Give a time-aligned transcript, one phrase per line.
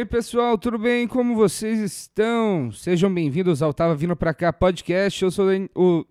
[0.00, 1.06] aí, pessoal, tudo bem?
[1.06, 2.72] Como vocês estão?
[2.72, 5.22] Sejam bem-vindos ao Tava Vindo Pra Cá podcast.
[5.22, 6.06] Eu sou o...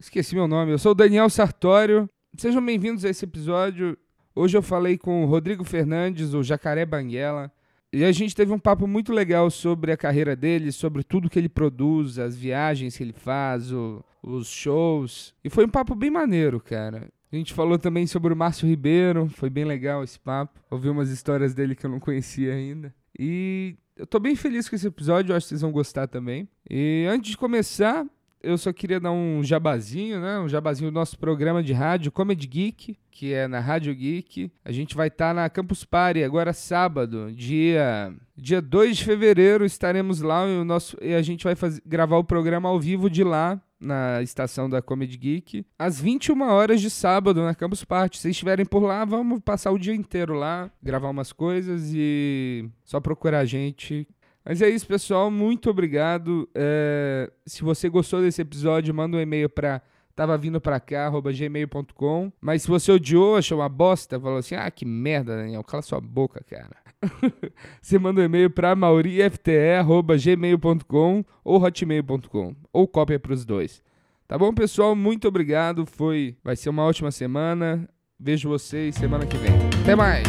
[0.00, 0.72] Esqueci meu nome.
[0.72, 2.08] Eu sou o Daniel Sartório.
[2.38, 3.94] Sejam bem-vindos a esse episódio.
[4.34, 7.52] Hoje eu falei com o Rodrigo Fernandes, o Jacaré Banguela.
[7.92, 11.38] E a gente teve um papo muito legal sobre a carreira dele, sobre tudo que
[11.38, 15.34] ele produz, as viagens que ele faz, o, os shows.
[15.44, 17.10] E foi um papo bem maneiro, cara.
[17.34, 20.60] A gente falou também sobre o Márcio Ribeiro, foi bem legal esse papo.
[20.70, 22.94] Ouvi umas histórias dele que eu não conhecia ainda.
[23.18, 26.48] E eu tô bem feliz com esse episódio, acho que vocês vão gostar também.
[26.70, 28.06] E antes de começar,
[28.40, 30.38] eu só queria dar um jabazinho, né?
[30.38, 34.52] Um jabazinho do nosso programa de rádio Comedy Geek, que é na Rádio Geek.
[34.64, 39.64] A gente vai estar tá na Campus Party agora sábado, dia dia 2 de fevereiro,
[39.64, 43.24] estaremos lá e, o nosso, e a gente vai gravar o programa ao vivo de
[43.24, 48.18] lá na estação da Comedy Geek, às 21 horas de sábado na Campus Party.
[48.18, 53.00] Se estiverem por lá, vamos passar o dia inteiro lá, gravar umas coisas e só
[53.00, 54.08] procurar a gente.
[54.44, 55.30] Mas é isso, pessoal.
[55.30, 56.48] Muito obrigado.
[56.54, 59.80] É, se você gostou desse episódio, manda um e-mail para
[60.14, 62.30] tava vindo pra cá, arroba gmail.com.
[62.40, 66.00] Mas se você odiou, achou uma bosta, falou assim, ah, que merda, Daniel, cala sua
[66.00, 66.76] boca, cara.
[67.82, 72.54] você manda um e-mail pra maurifte.gmail.com ou hotmail.com.
[72.72, 73.82] Ou cópia pros dois.
[74.26, 74.96] Tá bom, pessoal?
[74.96, 75.84] Muito obrigado.
[75.84, 77.86] Foi, vai ser uma ótima semana.
[78.18, 79.52] Vejo vocês semana que vem.
[79.82, 80.26] Até mais!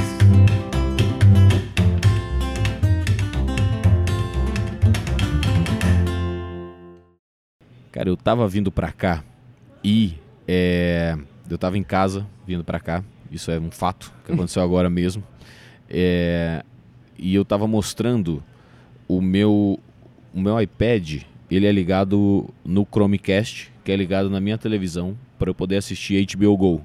[7.92, 9.24] Cara, eu tava vindo pra cá
[9.86, 10.16] e
[10.48, 11.16] é,
[11.48, 15.24] eu tava em casa vindo para cá, isso é um fato que aconteceu agora mesmo.
[15.88, 16.64] É,
[17.16, 18.44] e eu tava mostrando
[19.08, 19.80] o meu
[20.34, 25.52] o meu iPad, ele é ligado no Chromecast, que é ligado na minha televisão para
[25.52, 26.82] eu poder assistir HBO Go.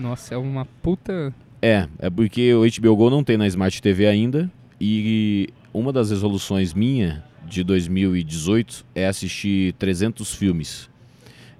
[0.00, 4.06] Nossa, é uma puta É, é porque o HBO Go não tem na Smart TV
[4.06, 10.90] ainda e uma das resoluções minha de 2018 é assistir 300 filmes.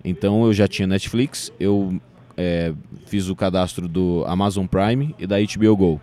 [0.04, 2.00] Então eu já tinha Netflix, eu
[2.36, 2.72] é,
[3.06, 6.00] fiz o cadastro do Amazon Prime e da HBO Go.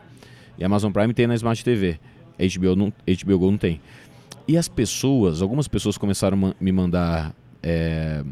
[0.58, 2.00] E Amazon Prime tem na Smart TV,
[2.38, 2.94] HBO, não,
[3.26, 3.82] HBO Go não tem.
[4.48, 8.24] E as pessoas, algumas pessoas começaram a me mandar é,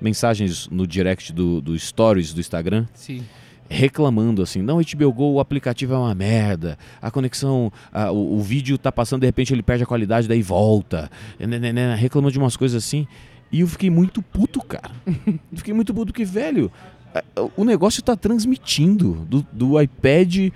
[0.00, 2.86] mensagens no direct do, do Stories do Instagram.
[2.94, 3.22] Sim
[3.70, 8.42] reclamando assim, não, HBO Go, o aplicativo é uma merda, a conexão, a, o, o,
[8.42, 12.32] vídeo tá passando, de repente ele perde a qualidade, daí volta, né, né, né, reclamando
[12.32, 13.06] de umas coisas assim.
[13.50, 14.90] E eu fiquei muito puto, cara.
[15.54, 16.70] fiquei muito puto que, velho,
[17.56, 20.50] o negócio tá transmitindo do, do iPad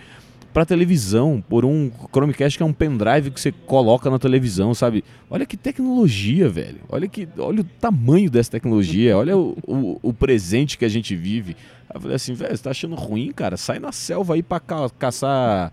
[0.53, 5.03] pra televisão por um Chromecast que é um pendrive que você coloca na televisão, sabe?
[5.31, 6.81] Olha que tecnologia, velho.
[6.89, 11.17] Olha que olha o tamanho dessa tecnologia, olha o, o, o presente que a gente
[11.17, 11.57] vive.
[11.93, 13.57] Eu falei assim, velho, você tá achando ruim, cara?
[13.57, 15.73] Sai na selva aí pra ca caçar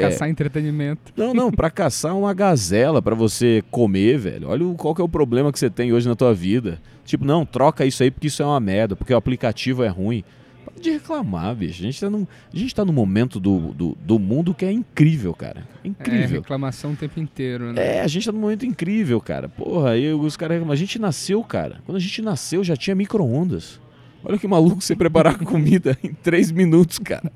[0.00, 0.30] Caçar é.
[0.30, 1.12] entretenimento.
[1.16, 4.48] Não, não, para caçar uma gazela para você comer, velho.
[4.48, 6.80] Olha qual que é o problema que você tem hoje na tua vida.
[7.04, 10.24] Tipo, não, troca isso aí porque isso é uma merda, porque o aplicativo é ruim.
[10.64, 11.80] Pode reclamar, bicho.
[11.80, 14.72] A gente tá num, a gente tá num momento do, do, do mundo que é
[14.72, 15.66] incrível, cara.
[15.82, 16.36] Incrível.
[16.36, 17.98] É, reclamação o tempo inteiro, né?
[17.98, 19.48] É, a gente tá num momento incrível, cara.
[19.48, 20.72] Porra, aí os caras reclamam.
[20.72, 21.80] A gente nasceu, cara.
[21.86, 23.80] Quando a gente nasceu já tinha micro-ondas.
[24.24, 27.30] Olha que maluco você preparar comida em três minutos, cara.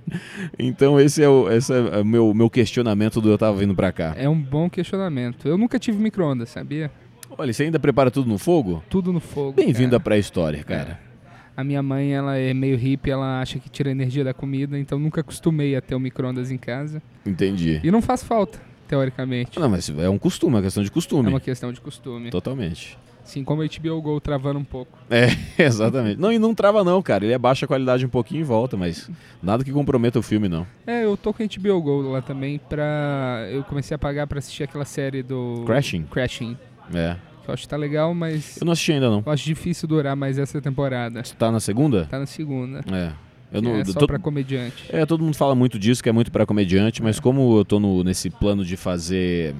[0.58, 4.14] Então esse é o, esse é meu, meu questionamento do eu tava vindo pra cá.
[4.16, 5.46] É um bom questionamento.
[5.46, 6.90] Eu nunca tive micro-ondas, sabia?
[7.38, 8.82] Olha, você ainda prepara tudo no fogo?
[8.90, 9.52] Tudo no fogo.
[9.52, 10.98] Bem-vindo à pré-história, cara.
[11.06, 11.10] É.
[11.56, 14.98] A minha mãe, ela é meio hippie, ela acha que tira energia da comida, então
[14.98, 17.02] nunca acostumei a ter o micro-ondas em casa.
[17.24, 17.80] Entendi.
[17.84, 18.58] E não faz falta,
[18.88, 19.58] teoricamente.
[19.58, 21.26] Não, mas é um costume, é uma questão de costume.
[21.26, 22.30] É uma questão de costume.
[22.30, 22.98] Totalmente.
[23.24, 24.98] Sim, como o HBO Go travando um pouco.
[25.08, 25.28] É,
[25.62, 26.20] exatamente.
[26.20, 27.24] Não, e não trava não, cara.
[27.24, 29.10] Ele abaixa a qualidade um pouquinho e volta, mas
[29.42, 30.66] nada que comprometa o filme, não.
[30.86, 33.46] É, eu tô com o HBO Go lá também pra...
[33.50, 35.62] Eu comecei a pagar pra assistir aquela série do...
[35.66, 36.02] Crashing?
[36.04, 36.56] Crashing.
[36.94, 37.16] É.
[37.44, 38.56] Que eu acho que tá legal, mas...
[38.60, 39.22] Eu não assisti ainda, não.
[39.24, 41.22] Eu acho difícil durar mais essa temporada.
[41.38, 42.06] Tá na segunda?
[42.06, 42.80] Tá na segunda.
[42.92, 43.12] É.
[43.52, 44.84] Eu não, é só pra comediante.
[44.90, 47.20] É, todo mundo fala muito disso, que é muito pra comediante, mas é.
[47.20, 49.54] como eu tô no, nesse plano de fazer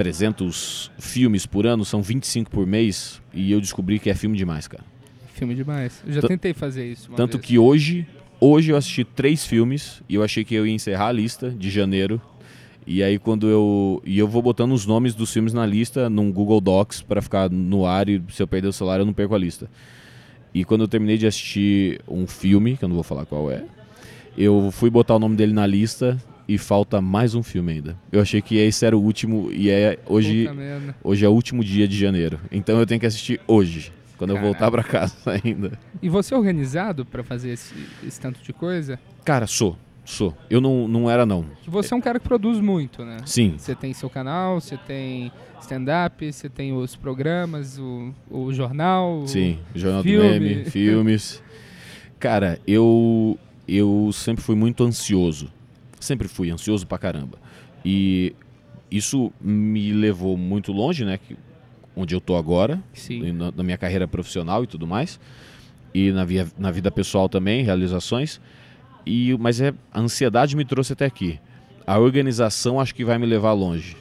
[0.00, 4.66] 300 filmes por ano, são 25 por mês, e eu descobri que é filme demais,
[4.66, 4.82] cara.
[5.34, 6.02] Filme demais.
[6.06, 7.10] Eu já T tentei fazer isso.
[7.14, 7.46] Tanto vez.
[7.46, 8.06] que hoje,
[8.40, 11.68] hoje eu assisti três filmes e eu achei que eu ia encerrar a lista de
[11.68, 12.18] janeiro.
[12.86, 16.32] E aí quando eu e eu vou botando os nomes dos filmes na lista num
[16.32, 19.34] Google Docs para ficar no ar e se eu perder o celular eu não perco
[19.34, 19.70] a lista.
[20.54, 23.64] E quando eu terminei de assistir um filme, que eu não vou falar qual é,
[24.36, 26.18] eu fui botar o nome dele na lista
[26.50, 27.96] e falta mais um filme ainda.
[28.10, 30.48] Eu achei que esse era o último e é hoje
[31.04, 32.40] hoje é o último dia de janeiro.
[32.50, 34.46] Então eu tenho que assistir hoje, quando Caraca.
[34.46, 35.14] eu voltar para casa
[35.44, 35.78] ainda.
[36.02, 37.72] E você é organizado para fazer esse,
[38.04, 38.98] esse tanto de coisa?
[39.24, 39.78] Cara, sou.
[40.04, 40.36] Sou.
[40.50, 41.46] Eu não, não era, não.
[41.68, 43.18] Você é um cara que produz muito, né?
[43.24, 43.54] Sim.
[43.56, 45.30] Você tem seu canal, você tem
[45.60, 49.24] stand-up, você tem os programas, o, o jornal.
[49.24, 50.26] Sim, Jornal filme.
[50.26, 51.40] do Meme, filmes.
[52.18, 53.38] Cara, eu,
[53.68, 55.48] eu sempre fui muito ansioso.
[56.00, 57.38] Sempre fui ansioso pra caramba.
[57.84, 58.34] E
[58.90, 61.18] isso me levou muito longe, né?
[61.18, 61.36] que-
[61.94, 62.82] Onde eu tô agora,
[63.32, 65.20] na, na minha carreira profissional e tudo mais.
[65.94, 68.40] E na, via, na vida pessoal também, realizações.
[69.04, 71.38] E, mas é, a ansiedade me trouxe até aqui.
[71.86, 73.96] A organização acho que vai me levar longe.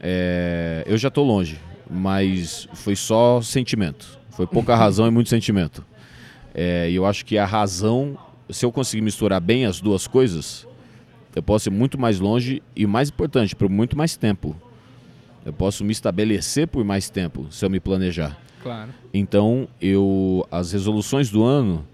[0.00, 4.18] É, eu já estou longe, mas foi só sentimento.
[4.30, 5.84] Foi pouca razão e muito sentimento.
[6.54, 8.16] É, E eu acho que a razão,
[8.48, 10.66] se eu conseguir misturar bem as duas coisas,
[11.34, 14.56] eu posso ir muito mais longe e mais importante, por muito mais tempo.
[15.44, 18.38] Eu posso me estabelecer por mais tempo se eu me planejar.
[18.62, 18.90] Claro.
[19.12, 21.86] Então, eu as resoluções do ano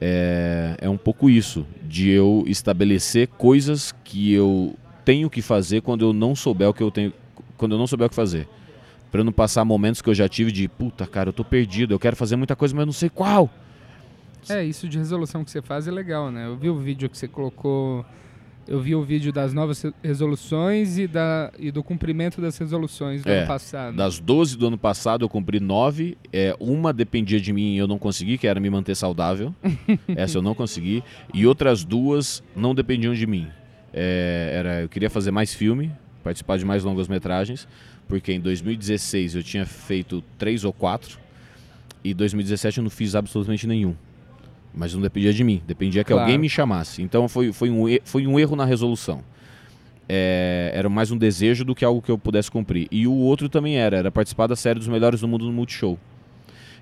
[0.00, 4.74] é, é um pouco isso, de eu estabelecer coisas que eu
[5.04, 7.12] tenho que fazer quando eu não souber o que eu tenho,
[7.56, 8.48] quando eu não souber o que fazer.
[9.12, 11.98] Para não passar momentos que eu já tive de puta, cara, eu tô perdido, eu
[11.98, 13.48] quero fazer muita coisa, mas eu não sei qual.
[14.48, 16.46] É, isso de resolução que você faz é legal, né?
[16.46, 18.04] Eu vi o vídeo que você colocou.
[18.66, 23.22] Eu vi o vídeo das novas re- resoluções e, da, e do cumprimento das resoluções
[23.22, 23.94] do É, ano passado.
[23.96, 26.16] Das 12 do ano passado, eu cumpri 9.
[26.32, 29.54] É, uma dependia de mim e eu não consegui, que era me manter saudável.
[30.16, 31.04] Essa eu não consegui.
[31.34, 33.48] E outras duas não dependiam de mim.
[33.92, 37.68] É, era, eu queria fazer mais filme, participar de mais longas metragens,
[38.08, 41.18] porque em 2016 eu tinha feito três ou quatro.
[42.02, 43.94] E em 2017 eu não fiz absolutamente nenhum.
[44.76, 46.22] Mas não dependia de mim, dependia que Claro.
[46.22, 47.00] alguém me chamasse.
[47.02, 49.22] Então foi, foi, um, foi um erro na resolução.
[50.08, 52.88] É, era mais um desejo do que algo que eu pudesse cumprir.
[52.90, 55.98] E o outro também era, era participar da série dos melhores do mundo no Multishow.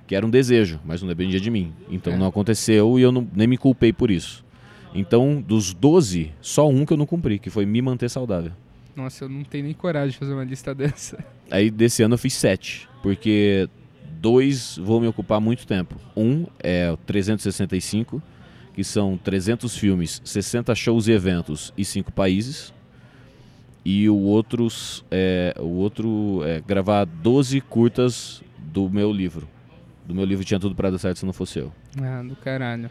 [0.06, 1.72] Que era um desejo, mas não dependia de mim.
[1.90, 2.16] Então É.
[2.16, 4.44] não aconteceu e eu não, nem me culpei por isso.
[4.94, 8.52] Então, dos 12, só um que eu não cumpri, que foi me manter saudável.
[8.94, 11.24] Nossa, eu não tenho nem coragem de fazer uma lista dessa.
[11.50, 13.68] Aí desse ano eu fiz sete, porque
[14.22, 15.96] dois vão me ocupar muito tempo.
[16.16, 18.22] Um é o 365,
[18.72, 22.72] que são 300 filmes, 60 shows e eventos e cinco países.
[23.84, 29.48] E o, outros, é, o outro é gravar 12 curtas do meu livro.
[30.06, 31.72] Do meu livro Tinha Tudo Pra Dar Certo Se Não Fosse Eu.
[32.00, 32.88] Ah, do caralho.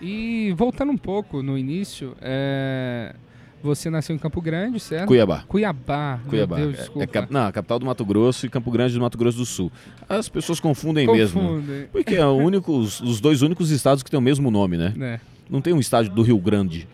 [0.00, 3.14] E voltando um pouco no início, é,
[3.62, 5.06] você nasceu em Campo Grande, certo?
[5.08, 5.44] Cuiabá.
[5.48, 6.18] Cuiabá.
[6.22, 6.56] meu Cuiabá.
[6.56, 7.04] Deus, É- desculpa.
[7.04, 9.46] é, cap- não, a capital do Mato Grosso e Campo Grande do Mato Grosso do
[9.46, 9.70] Sul.
[10.08, 11.40] As pessoas confundem mesmo.
[11.40, 11.86] Confundem.
[11.92, 14.94] Porque é o único, os, dois únicos estados que têm o mesmo nome, né?
[15.00, 15.20] É.
[15.48, 16.86] Não tem um estádio do Rio Grande.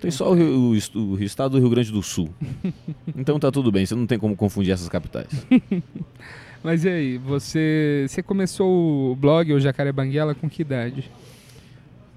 [0.00, 2.28] Tem só o, Rio- o o estado do Rio Grande do Sul.
[3.16, 5.28] Então tá tudo bem, você não tem como confundir essas capitais.
[6.64, 11.10] Mas e aí, você, você começou o blog, o Jacaré Banguela, com que idade?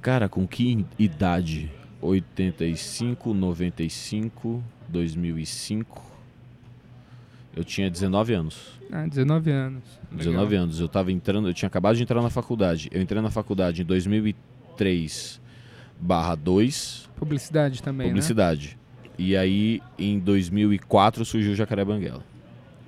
[0.01, 1.71] Cara, com que idade?
[2.01, 6.01] 85, 95, 2005.
[7.55, 8.79] Eu tinha 19 anos.
[8.91, 9.83] Ah, 19 anos.
[10.11, 10.17] Legal.
[10.17, 10.79] 19 anos.
[10.79, 12.89] Eu tava entrando, eu tinha acabado de entrar na faculdade.
[12.91, 15.41] Eu entrei na faculdade em 2003
[15.99, 18.11] barra 2, Publicidade também, né?
[18.11, 18.77] publicidade.
[19.17, 22.21] E aí, em 2004, surgiu o Jacaré Banguela.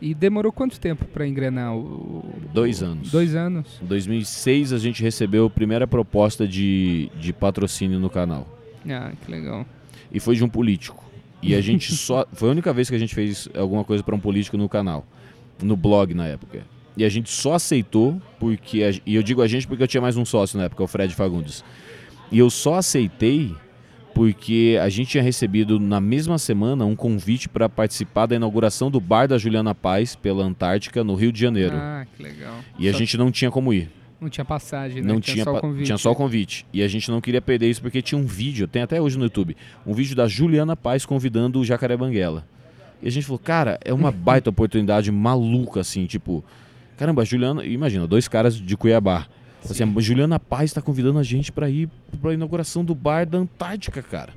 [0.02, 2.24] E demorou quanto tempo pra engrenar o...
[2.54, 3.10] Dois anos.
[3.10, 3.80] Dois anos.
[3.82, 8.46] Em 2006, a gente recebeu a primeira proposta de, de patrocínio no canal.
[8.92, 9.66] Ah, que legal.
[10.12, 11.04] E foi de um político.
[11.42, 12.26] E a gente só.
[12.34, 15.06] Foi a única vez que a gente fez alguma coisa para um político no canal.
[15.62, 16.62] No blog na época.
[16.96, 18.84] E a gente só aceitou porque.
[18.84, 20.88] a- e eu digo a gente porque eu tinha mais um sócio na época, o
[20.88, 21.64] Fred Fagundes.
[22.32, 23.56] E eu só aceitei
[24.14, 29.00] porque a gente tinha recebido na mesma semana um convite para participar da inauguração do
[29.00, 31.76] bar da Juliana Paz pela Antártica, no Rio de Janeiro.
[31.78, 32.56] Ah, que legal.
[32.80, 33.92] e a Só- gente não tinha como ir.
[34.20, 35.08] Não tinha passagem, né?
[35.14, 35.86] Não tinha, só o pa- convite.
[35.86, 36.66] tinha só o convite.
[36.74, 39.26] E a gente não queria perder isso porque tinha um vídeo, tem até hoje no
[39.26, 39.56] YouTube,
[39.86, 42.46] um vídeo da Juliana Paz convidando o Jacaré Banguela.
[43.02, 46.44] E a gente falou, cara, é uma baita oportunidade maluca, assim, tipo,
[46.98, 49.28] caramba, Juliana, imagina, dois caras de Cuiabá.
[49.70, 51.90] Assim, a Juliana Paz está convidando a gente para ir
[52.22, 54.34] para a inauguração do bar da Antártica, cara.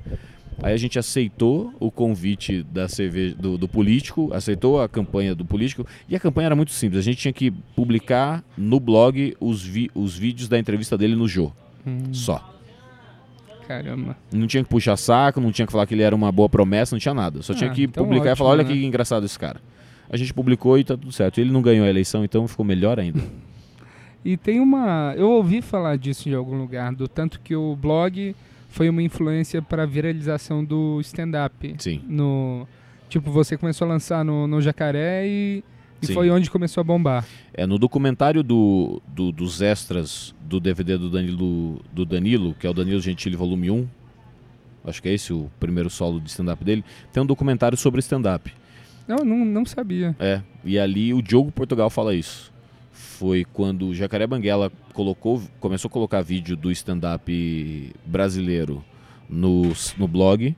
[0.61, 5.43] Aí a gente aceitou o convite da cerveja, do, do político, aceitou a campanha do
[5.45, 6.99] político, e a campanha era muito simples.
[6.99, 11.27] A gente tinha que publicar no blog os, vi- os vídeos da entrevista dele no
[11.27, 11.51] Jô.
[11.85, 12.53] Hum, Só.
[13.67, 14.15] caramba.
[14.31, 16.95] Não tinha que puxar saco, não tinha que falar que ele era uma boa promessa,
[16.95, 17.41] não tinha nada.
[17.41, 18.69] Só tinha Ah, que então publicar e ótimo, falar: olha né?
[18.71, 19.61] que engraçado esse cara.
[20.09, 21.39] A gente publicou e tá tudo certo.
[21.39, 23.19] Ele não ganhou a eleição, então ficou melhor ainda.
[24.23, 25.15] E tem uma.
[25.17, 28.35] Eu ouvi falar disso em algum lugar, do tanto que o blog
[28.71, 31.75] foi uma influência para a viralização do stand-up.
[31.77, 32.01] Sim.
[32.07, 32.67] No.
[33.09, 35.63] Tipo, você começou a lançar no, no Jacaré e,
[36.01, 37.25] e foi onde começou a bombar.
[37.53, 42.69] É, no documentário do, do- dos extras do DVD do Danilo, do Danilo, que é
[42.69, 43.87] o Danilo Gentili Volume 1,
[44.85, 48.51] acho que é esse o primeiro solo de stand-up dele, tem um documentário sobre stand-up.
[49.07, 50.15] Não, não, não sabia.
[50.17, 52.50] É, e ali o Diogo Portugal fala isso.
[53.21, 58.83] Foi quando o Jacaré Banguela colocou, começou a colocar vídeo do stand-up brasileiro
[59.29, 60.55] no, no blog.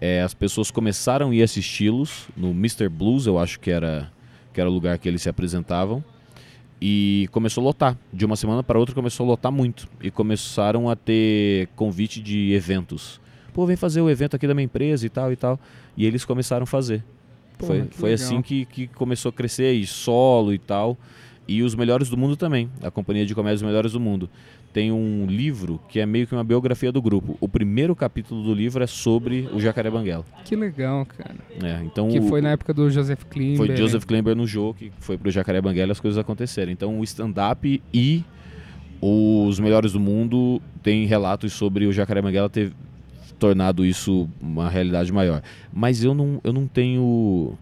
[0.00, 2.88] É, as pessoas começaram a ir assisti-los no Mr.
[2.88, 4.10] Blues, eu acho que era,
[4.52, 6.02] que era o lugar que eles se apresentavam.
[6.82, 7.96] E começou a lotar.
[8.12, 9.88] De uma semana para outra começou a lotar muito.
[10.02, 13.20] E começaram a ter convite de eventos.
[13.52, 15.60] Pô, vem fazer o evento aqui da minha empresa e tal e tal.
[15.96, 17.04] E eles começaram a fazer.
[17.56, 18.26] Pô, foi foi legal.
[18.26, 20.98] assim que, que começou a crescer aí, solo e tal.
[21.46, 22.70] E os melhores do mundo também.
[22.82, 24.30] A companhia de comédia Os Melhores do Mundo.
[24.72, 27.36] Tem um livro que é meio que uma biografia do grupo.
[27.40, 30.24] O primeiro capítulo do livro é sobre o Jacaré Banguela.
[30.44, 31.36] Que legal, cara.
[31.62, 33.56] É, então Que o- foi na época do Joseph Klimber.
[33.58, 36.72] foi Joseph Klember no jogo que foi pro Jacaré Banguela e as coisas aconteceram.
[36.72, 38.24] Então o stand-up e
[39.00, 42.72] os melhores do mundo têm relatos sobre o Jacaré Banguela ter
[43.38, 45.42] tornado isso uma realidade maior.
[45.72, 47.52] Mas eu não, eu não tenho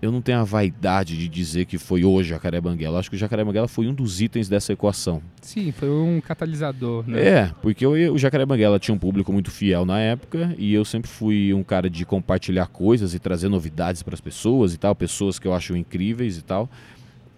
[0.00, 2.96] eu não tenho a vaidade de dizer que foi o Jacaré Banguela.
[2.96, 5.22] Eu Acho que o Jacaré Banguela foi um dos itens dessa equação.
[5.40, 7.20] Sim, foi um catalisador, né?
[7.24, 10.84] É, porque eu- o Jacaré Banguela tinha um público muito fiel na época e eu
[10.84, 14.94] sempre fui um cara de compartilhar coisas e trazer novidades para as pessoas e tal,
[14.94, 16.68] pessoas que eu acho incríveis e tal.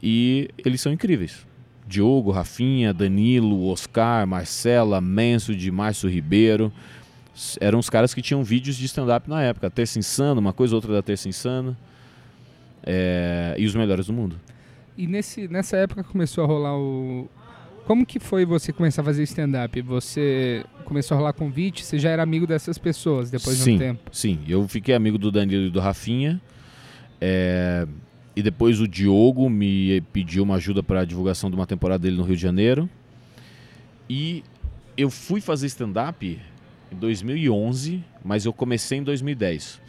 [0.02, 1.46] E eles são incríveis.
[1.86, 6.70] Diogo, Rafinha, Danilo, Oscar, Marcela, Menso de Márcio Ribeiro.
[7.60, 9.70] Eram os caras que tinham vídeos de stand-up na época.
[9.70, 11.76] Terça Insana, uma coisa ou outra da Terça Insana.
[12.82, 14.38] É, e os melhores do mundo.
[14.97, 17.28] E nesse, nessa época começou a rolar o.
[17.87, 19.80] Como que foi você começar a fazer stand-up?
[19.82, 21.85] Você começou a rolar convite?
[21.85, 24.11] Você já era amigo dessas pessoas depois de sim, um tempo?
[24.12, 26.40] Sim, eu fiquei amigo do Danilo e do Rafinha.
[27.20, 27.87] é,
[28.38, 32.16] e depois o Diogo me pediu uma ajuda para a divulgação de uma temporada dele
[32.16, 32.88] no Rio de Janeiro.
[34.08, 34.44] E
[34.97, 36.40] eu fui fazer stand-up
[36.92, 39.80] em 2011, mas eu comecei em 2010.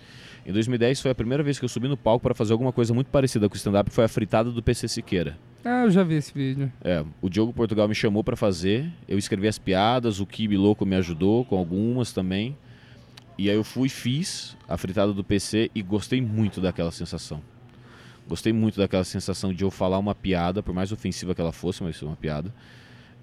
[0.50, 2.92] Em 2010 foi a primeira vez que eu subi no palco para fazer alguma coisa
[2.92, 5.38] muito parecida com o stand-up, foi a fritada do PC Siqueira.
[5.64, 6.72] Ah, eu já vi esse vídeo.
[6.84, 10.88] É, o Diogo Portugal me chamou pra fazer, eu escrevi as piadas, o Kibi Louco
[10.88, 12.58] me ajudou com algumas também.
[13.38, 17.42] E aí eu fui, fiz a fritada do PC e gostei muito daquela sensação.
[18.28, 21.84] Gostei muito daquela sensação de eu falar uma piada, por mais ofensiva que ela fosse,
[21.84, 22.52] mas foi uma piada.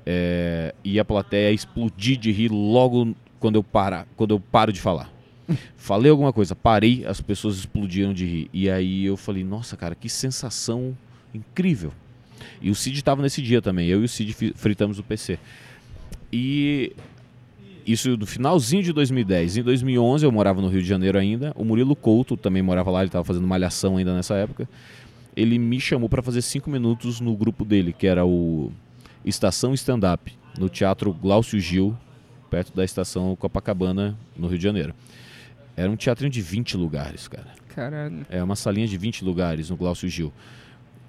[0.07, 4.81] É, e a plateia explodir de rir logo quando eu parar, quando eu paro de
[4.81, 5.16] falar.
[5.77, 8.51] Falei alguma coisa, parei, as pessoas explodiram de rir.
[8.53, 10.97] E aí eu falei, nossa, cara, que sensação
[11.35, 11.93] incrível.
[12.61, 13.89] E o Cid estava nesse dia também.
[13.89, 15.39] Eu e o Cid fritamos o PC.
[16.33, 16.93] E
[17.87, 19.59] isso no finalzinho de 2010.
[19.59, 21.53] Em 2011 eu morava no Rio de Janeiro ainda.
[21.55, 24.69] O Murilo Couto também morava lá, ele estava fazendo malhação ainda nessa época.
[25.37, 28.73] Ele me chamou para fazer cinco minutos no grupo dele, que era o
[29.25, 31.97] Estação Stand Up, no Teatro Glaucio Gil,
[32.51, 34.95] perto da Estação Copacabana, no Rio de Janeiro.
[35.77, 37.49] Era um teatrinho de 20 lugares, cara.
[37.69, 38.25] Caralho.
[38.31, 40.33] É uma salinha de 20 lugares no Glaucio Gil.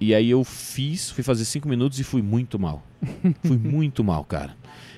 [0.00, 2.84] E aí eu fiz, fui fazer 5 minutos e fui muito mal.
[3.42, 4.54] fui muito mal, cara.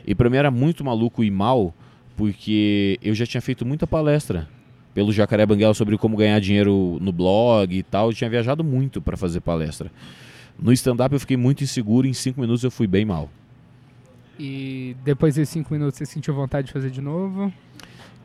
[0.07, 1.73] E pra mim era muito maluco e mal,
[2.17, 4.49] porque eu já tinha feito muita palestra
[4.93, 8.09] pelo Jacaré Banguela sobre como ganhar dinheiro no blog e tal.
[8.11, 9.91] Eu tinha viajado muito pra fazer palestra.
[10.59, 13.31] No stand-up eu fiquei muito inseguro, em 5 minutos eu fui bem mal.
[14.39, 17.53] E depois desses cinco minutos você sentiu vontade de fazer de novo?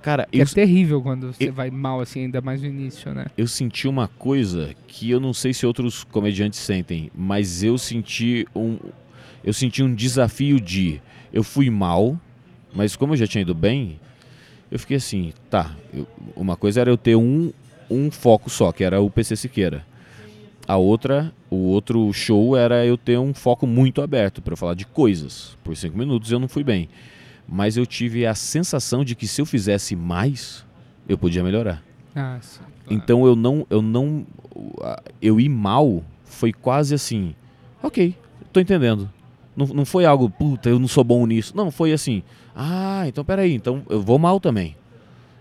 [0.05, 3.11] Cara, Que eu, é terrível quando você eu- vai mal assim, ainda mais no início,
[3.11, 3.25] né?
[3.35, 8.45] eu senti uma coisa que eu não sei se outros comediantes sentem, mas eu senti
[8.55, 8.77] um
[9.43, 11.01] eu senti um desafio de
[11.33, 12.19] eu fui mal,
[12.71, 13.99] mas como eu já tinha ido bem,
[14.69, 17.51] eu fiquei assim, tá, eu- uma coisa era eu ter um
[17.89, 19.83] um foco só, que era o PC Siqueira.
[20.67, 24.85] A outra, o outro show era eu ter um foco muito aberto para falar de
[24.85, 25.57] coisas.
[25.63, 26.89] Por cinco minutos eu não fui bem,
[27.47, 30.65] mas eu tive a sensação de que se eu fizesse mais,
[31.07, 31.83] eu podia melhorar.
[32.15, 32.59] Ah, sim.
[32.59, 32.73] claro.
[32.89, 34.25] Então eu não, eu não,
[35.21, 37.35] eu ir mal foi quase assim,
[37.81, 38.15] ok,
[38.51, 39.09] tô entendendo.
[39.55, 41.55] Não, não foi algo, puta, eu não sou bom nisso.
[41.55, 42.23] Não, foi assim,
[42.55, 44.75] ah, então peraí, então eu vou mal também.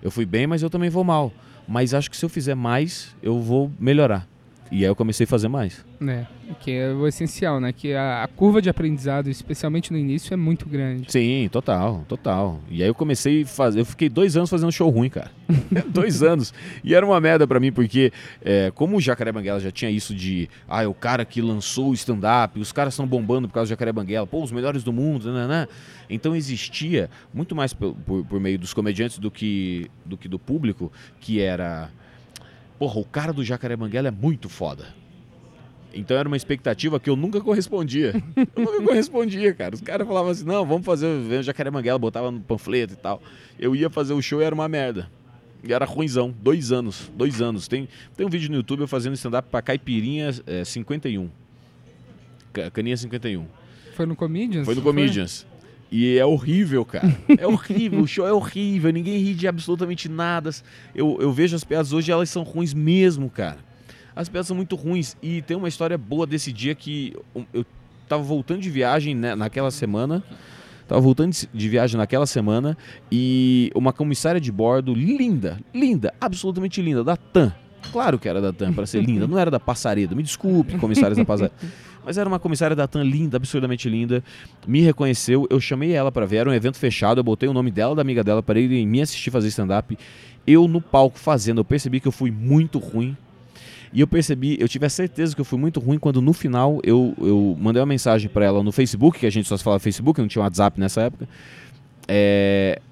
[0.01, 1.33] Eu fui bem, mas eu também vou mal.
[1.67, 4.29] Mas acho que se eu fizer mais, eu vou melhorar.
[4.71, 5.85] E aí eu comecei a fazer mais.
[6.07, 6.27] É,
[6.61, 7.73] que é o essencial, né?
[7.73, 11.11] Que a, a curva de aprendizado, especialmente no início, é muito grande.
[11.11, 12.61] Sim, total, total.
[12.71, 13.81] E aí eu comecei a fazer.
[13.81, 15.31] Eu fiquei dois anos fazendo show ruim, cara.
[15.89, 16.53] dois anos.
[16.83, 20.15] E era uma merda pra mim, porque é, como o Jacaré Banguela já tinha isso
[20.15, 20.49] de.
[20.69, 23.71] Ah, é o cara que lançou o stand-up, os caras estão bombando por causa do
[23.71, 25.47] Jacaré Banguela, pô, os melhores do mundo, né?
[25.47, 25.69] né?
[26.09, 30.39] Então existia muito mais por, por, por meio dos comediantes do que, do que do
[30.39, 31.91] público, que era.
[32.79, 34.87] Porra, o cara do Jacaré Banguela é muito foda.
[35.95, 38.21] Então era uma expectativa que eu nunca correspondia.
[38.37, 39.75] Eu nunca correspondia, cara.
[39.75, 43.23] Os caras falavam assim, não, vamos fazer o Jacaré Manguela, botava no panfleto e tal.
[43.59, 45.09] Eu ia fazer o show e era uma merda.
[45.63, 46.35] E era ruimzão.
[46.43, 47.11] Dois anos.
[47.17, 47.69] Dois anos.
[47.69, 51.31] Tem, tem um vídeo no YouTube eu fazendo stand-up pra Caipirinha é, 51.
[52.73, 53.47] Caninha 51.
[53.95, 54.65] Foi no Comedians?
[54.65, 55.43] Foi no Comedians.
[55.43, 55.54] Foi?
[55.91, 57.15] E é horrível, cara.
[57.39, 60.51] É horrível, o show é horrível, ninguém ri de absolutamente nada.
[60.95, 63.59] Eu, eu vejo as piadas hoje, elas são ruins mesmo, cara.
[64.17, 65.17] As piadas são muito ruins.
[65.23, 67.15] E tem uma história boa desse dia que
[67.53, 67.65] eu
[68.09, 70.23] tava voltando de viagem né, naquela semana.
[70.87, 72.77] Tava voltando de viagem naquela semana
[73.11, 77.55] e uma comissária de bordo linda, linda, absolutamente linda, da TAM.
[77.93, 80.15] Claro que era da TAM para ser linda, não era da Passareda.
[80.15, 81.55] Me desculpe, comissários da Passareda.
[82.05, 84.23] Mas era uma comissária da TAM linda, absurdamente linda.
[84.67, 87.71] Me reconheceu, eu chamei ela para ver, era um evento fechado, eu botei o nome
[87.71, 89.97] dela, da amiga dela, para ir me assistir fazer stand-up.
[90.47, 93.17] Eu no palco fazendo, eu percebi que eu fui muito ruim.
[93.93, 96.81] E eu percebi, eu tive a certeza que eu fui muito ruim quando no final
[96.83, 99.79] eu, eu mandei uma mensagem para ela no Facebook, que a gente só se falava
[99.79, 101.29] Facebook, não tinha WhatsApp nessa época.
[102.09, 102.83] É,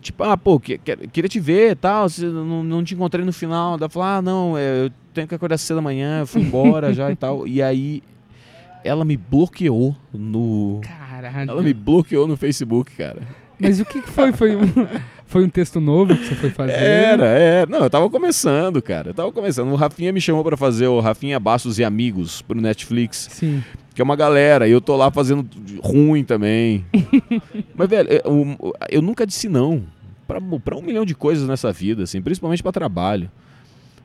[0.00, 3.32] tipo, ah, pô, que, que, queria te ver e tal, não, não te encontrei no
[3.32, 3.76] final.
[3.76, 6.92] Ela falou, ah, não, é, eu tenho que acordar cedo da manhã, eu fui embora
[6.94, 7.46] já e tal.
[7.46, 8.02] E aí
[8.84, 10.80] ela me bloqueou no.
[10.82, 11.50] Caralho.
[11.50, 13.22] Ela me bloqueou no Facebook, cara.
[13.60, 14.32] Mas o que, foi?
[14.32, 14.62] Foi um,
[15.26, 16.72] foi um texto novo que você foi fazer?
[16.72, 17.70] Era, era.
[17.70, 19.10] Não, eu tava começando, cara.
[19.10, 19.70] Eu tava começando.
[19.70, 23.28] O Rafinha me chamou para fazer o Rafinha Bastos e Amigos pro Netflix.
[23.30, 23.62] Sim.
[23.94, 24.66] Que é uma galera.
[24.66, 25.48] E eu tô lá fazendo
[25.82, 26.84] ruim também.
[27.74, 29.84] Mas, velho, eu, eu, nunca disse não.
[30.26, 33.30] Pra, pra um milhão de coisas nessa vida, assim, principalmente para trabalho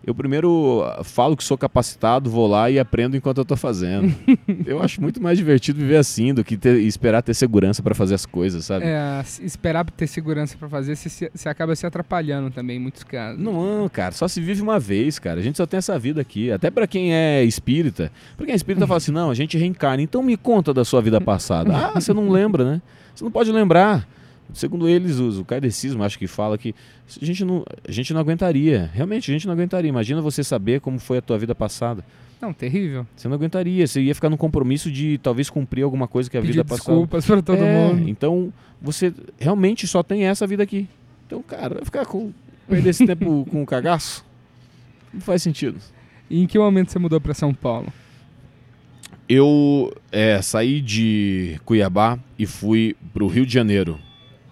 [0.05, 4.13] eu primeiro falo que sou capacitado, vou lá e aprendo enquanto eu estou fazendo.
[4.67, 8.13] eu acho muito mais divertido viver assim do que ter, esperar ter segurança para fazer
[8.13, 8.85] as coisas, sabe?
[8.85, 13.41] É, esperar ter segurança para fazer, você, acaba se atrapalhando também em muitos casos.
[13.41, 15.39] Não, cara, só se vive uma vez, cara.
[15.39, 16.51] A gente só tem essa vida aqui.
[16.51, 18.11] Até para quem é espírita.
[18.37, 20.03] Pra quem é espírita fala assim: não, a gente reencarna.
[20.03, 21.73] Então me conta da sua vida passada.
[21.85, 22.81] Ah, você não lembra, né?
[23.13, 24.07] Você não pode lembrar.
[24.53, 26.73] Segundo eles, o, o kardecismo acho que fala que
[27.21, 28.89] a gente, não, a gente não aguentaria.
[28.93, 29.89] Realmente, a gente não aguentaria.
[29.89, 32.03] Imagina você saber como foi a tua vida passada.
[32.41, 33.07] Não, terrível.
[33.15, 33.85] Você não aguentaria.
[33.87, 36.91] Você ia ficar no compromisso de talvez cumprir alguma coisa que a Pedir vida passada.
[36.91, 38.07] desculpas para todo é, mundo.
[38.07, 40.87] Então, você realmente só tem essa vida aqui.
[41.25, 42.31] Então, cara, vai ficar com.
[42.67, 44.23] perder esse tempo com o cagaço?
[45.13, 45.79] Não faz sentido.
[46.29, 47.91] E em que momento você mudou para São Paulo?
[49.27, 53.99] Eu é, saí de Cuiabá e fui para o Rio de Janeiro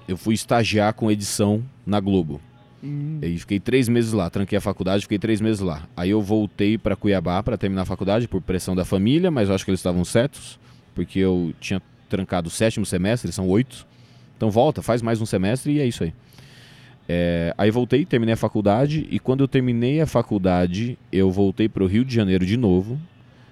[0.08, 2.42] eu fui estagiar com edição na Globo.
[2.84, 3.20] Hum.
[3.22, 5.88] E fiquei três meses lá, tranquei a faculdade, fiquei três meses lá.
[5.96, 9.56] Aí eu voltei para Cuiabá para terminar a faculdade por pressão da família, mas eu
[9.56, 10.60] acho que eles estavam certos,
[10.94, 13.88] porque eu tinha trancado o sétimo semestre, são oito.
[14.36, 16.14] Então volta, faz mais um semestre e é isso aí.
[17.08, 21.84] É, aí voltei, terminei a faculdade e quando eu terminei a faculdade, eu voltei para
[21.84, 23.00] o Rio de Janeiro de novo.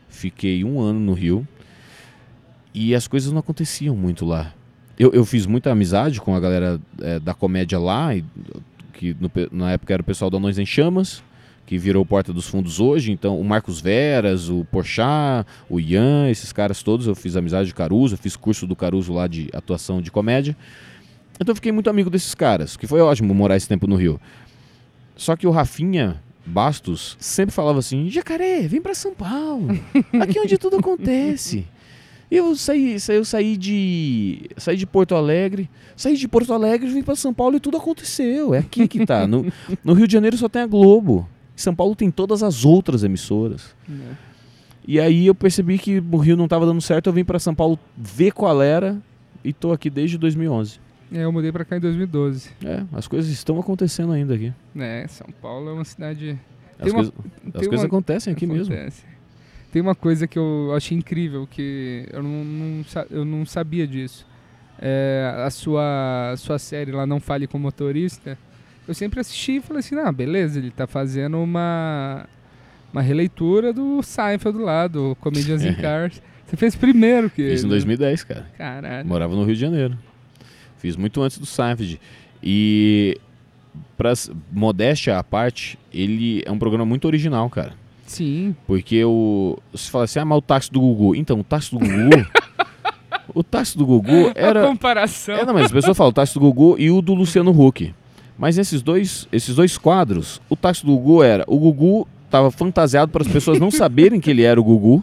[0.10, 1.48] Fiquei um ano no Rio
[2.74, 4.54] e as coisas não aconteciam muito lá
[5.02, 8.24] eu, eu fiz muita amizade com a galera é, da comédia lá, e,
[8.94, 11.24] que no, na época era o pessoal da Nós em Chamas,
[11.66, 13.12] que virou Porta dos Fundos hoje.
[13.12, 17.74] Então, o Marcos Veras, o Porchat, o Ian, esses caras todos, eu fiz amizade de
[17.74, 20.56] Caruso, fiz curso do Caruso lá de atuação de comédia.
[21.40, 24.22] Então, eu fiquei muito amigo desses caras, que foi ótimo morar esse tempo no Rio.
[25.16, 29.68] Só que o Rafinha Bastos sempre falava assim: Jacaré, vem para São Paulo,
[30.22, 31.66] aqui é onde tudo acontece.
[32.32, 37.18] Eu saí, eu saí de saí de Porto Alegre, saí de Porto Alegre, vim para
[37.18, 38.54] São Paulo e tudo aconteceu.
[38.54, 39.28] É aqui que tá.
[39.28, 39.46] No,
[39.84, 41.28] no, Rio de Janeiro só tem a Globo.
[41.54, 43.76] Em São Paulo tem todas as outras emissoras.
[43.90, 44.16] É.
[44.88, 47.54] E aí eu percebi que o Rio não estava dando certo, eu vim para São
[47.54, 48.98] Paulo ver qual era
[49.44, 50.80] e tô aqui desde 2011.
[51.12, 52.50] É, eu mudei para cá em 2012.
[52.64, 54.54] É, as coisas estão acontecendo ainda aqui.
[54.78, 56.40] É, São Paulo é uma cidade
[56.82, 57.14] as, uma, coisa,
[57.54, 58.70] as coisas acontecem aqui acontece.
[58.72, 58.94] mesmo.
[59.72, 64.28] Tem uma coisa que eu achei incrível, que eu não, não eu não sabia disso.
[64.80, 68.38] É, a sua, a sua série lá, Não Fale com Motorista,
[68.88, 72.28] eu sempre assisti e falei assim, ah, beleza, ele está fazendo uma,
[72.92, 76.22] uma releitura do Seinfeld lá, do Comedians in Cars.
[76.46, 78.46] Você fez primeiro que Fiz em 2010, cara.
[78.58, 79.08] Caralho.
[79.08, 79.98] Morava no Rio de Janeiro.
[80.78, 82.02] Fiz muito antes do Seinfeld.
[82.44, 83.18] E,
[83.96, 84.12] pra
[84.52, 87.74] modéstia à parte, ele é um programa muito original, cara.
[88.12, 88.54] Sim.
[88.68, 89.58] Porque o.
[89.72, 91.16] Você fala assim, ah, mas o táxi do Gugu.
[91.16, 92.28] Então, o táxi do Gugu.
[93.34, 94.66] o táxi do Gugu era.
[94.66, 95.36] A comparação.
[95.36, 97.94] É, não, mas as pessoas falam o táxi do Gugu e o do Luciano Huck.
[98.38, 101.46] Mas esses dois, esses dois quadros, o táxi do Gugu era.
[101.48, 105.02] O Gugu estava fantasiado para as pessoas não saberem que ele era o Gugu.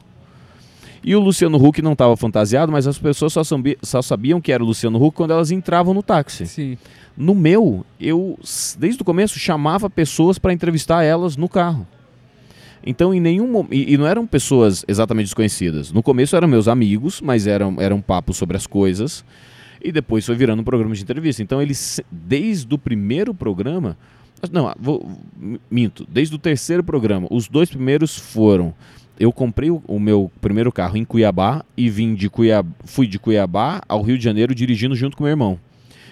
[1.02, 3.42] E o Luciano Huck não estava fantasiado, mas as pessoas só,
[3.82, 6.46] só, sabiam que era o Luciano Huck quando elas entravam no táxi.
[6.46, 6.76] Sim.
[7.16, 8.38] No meu, eu,
[8.78, 11.86] desde o começo, chamava pessoas para entrevistar elas no carro.
[12.88, 13.74] Então, em nenhum momento.
[13.74, 15.92] E, e não eram pessoas exatamente desconhecidas.
[15.92, 19.22] No começo eram meus amigos, mas eram, eram papos sobre as coisas.
[19.84, 21.42] E depois foi virando um programa de entrevista.
[21.42, 23.94] Então, eles, desde o primeiro programa.
[24.50, 25.06] Não, vou,
[25.70, 26.06] minto.
[26.08, 28.72] Desde o terceiro programa, os dois primeiros foram.
[29.20, 33.18] Eu comprei o, o meu primeiro carro em Cuiabá e vim de Cuiabá, fui de
[33.18, 35.60] Cuiabá ao Rio de Janeiro dirigindo junto com meu irmão.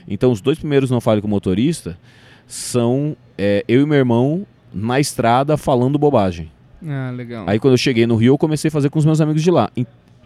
[0.06, 1.98] Então, os dois primeiros Não Fale com o Motorista
[2.46, 6.54] são é, eu e meu irmão na estrada falando bobagem.
[6.84, 7.44] Ah, legal.
[7.48, 9.50] Aí, quando eu cheguei no Rio, eu comecei a fazer com os meus amigos de
[9.50, 9.70] lá.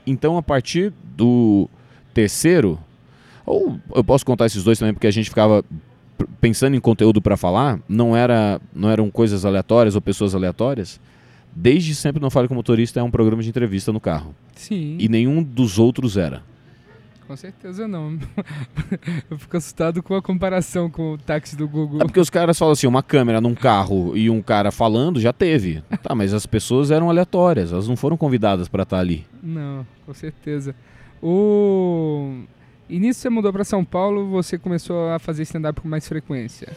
[0.07, 1.69] Então, a partir do
[2.13, 2.79] terceiro,
[3.47, 5.65] ou eu posso contar esses dois também, porque a gente ficava
[6.41, 11.01] pensando em conteúdo para falar, não, era, não eram coisas aleatórias ou pessoas aleatórias.
[11.55, 14.35] Desde sempre Não Fale com Motorista é um programa de entrevista no carro.
[14.55, 14.97] Sim.
[15.01, 16.43] E nenhum dos outros era.
[17.31, 18.19] Com certeza não.
[19.31, 22.01] Eu fico assustado com a comparação com o táxi do Google.
[22.01, 25.33] É porque os caras falam assim, uma câmera num carro e um cara falando, já
[25.33, 25.81] teve.
[26.03, 29.25] Tá, mas as pessoas eram aleatórias, elas não foram convidadas para estar ali.
[29.41, 30.75] Não, com certeza.
[31.23, 32.41] O...
[32.89, 36.73] E nisso você mudou para São Paulo, você começou a fazer stand-up com mais frequência?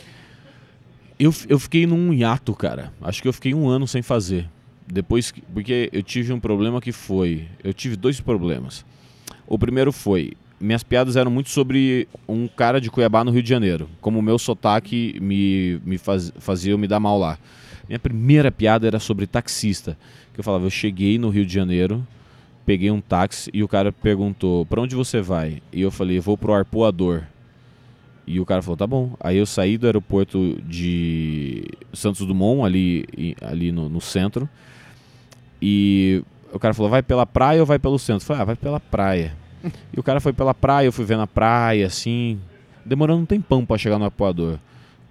[1.17, 2.93] Eu, eu fiquei num hiato, cara.
[3.01, 4.47] Acho que eu fiquei um ano sem fazer.
[4.85, 7.47] Depois, que, porque eu tive um problema que foi...
[7.63, 8.85] Eu tive dois problemas.
[9.47, 13.49] O primeiro foi, minhas piadas eram muito sobre um cara de Cuiabá no Rio de
[13.49, 13.89] Janeiro.
[13.99, 17.37] Como o meu sotaque me, me faz, fazia me dar mal lá.
[17.87, 19.97] Minha primeira piada era sobre taxista.
[20.33, 22.05] Que eu falava, eu cheguei no Rio de Janeiro,
[22.65, 25.61] peguei um táxi e o cara perguntou, para onde você vai?
[25.71, 27.23] E eu falei, vou pro Arpoador.
[28.25, 29.15] E o cara falou, tá bom.
[29.19, 33.05] Aí eu saí do aeroporto de Santos Dumont, ali,
[33.41, 34.47] ali no, no centro.
[35.61, 36.23] E
[36.53, 38.23] o cara falou, vai pela praia ou vai pelo centro?
[38.23, 39.35] Eu falei, ah, vai pela praia.
[39.91, 42.39] E o cara foi pela praia, eu fui ver na praia, assim,
[42.85, 44.59] demorando um tempão para chegar no apoiador.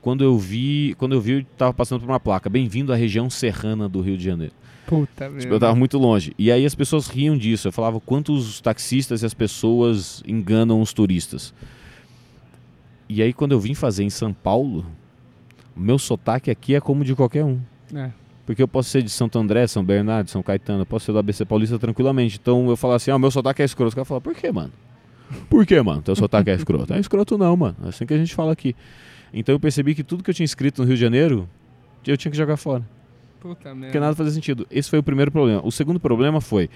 [0.01, 3.31] Quando eu vi, quando eu vi, eu tava passando por uma placa, bem-vindo à região
[3.31, 4.53] serrana do Rio de Janeiro.
[4.87, 6.35] Puta tipo, eu tava muito longe.
[6.39, 7.69] E aí as pessoas riam disso.
[7.69, 11.55] Eu falava quantos taxistas e as pessoas enganam os turistas.
[13.09, 14.85] E aí quando eu vim fazer em São Paulo,
[15.77, 17.61] o meu sotaque aqui é como de qualquer um.
[17.95, 18.11] É.
[18.45, 21.19] Porque eu posso ser de Santo André, São Bernardo, São Caetano, eu posso ser do
[21.19, 22.39] ABC Paulista tranquilamente.
[22.41, 23.93] Então eu falo assim, ah, meu sotaque é escroto.
[23.93, 24.73] O cara fala, por que, mano?
[25.49, 26.03] Por que, mano?
[26.03, 26.93] Teu sotaque é escroto?
[26.93, 27.77] É escroto não, mano.
[27.85, 28.75] É assim que a gente fala aqui.
[29.33, 31.49] Então eu percebi que tudo que eu tinha escrito no Rio de Janeiro,
[32.07, 32.87] eu tinha que jogar fora.
[33.41, 33.87] Puta merda.
[33.87, 34.67] Porque nada fazia sentido.
[34.71, 35.61] Esse foi o primeiro problema.
[35.65, 36.69] O segundo problema foi,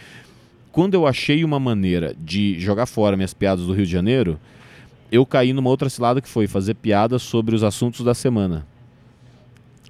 [0.73, 4.39] quando eu achei uma maneira de jogar fora minhas piadas do Rio de Janeiro,
[5.11, 8.67] eu caí numa outra cilada que foi fazer piadas sobre os assuntos da semana.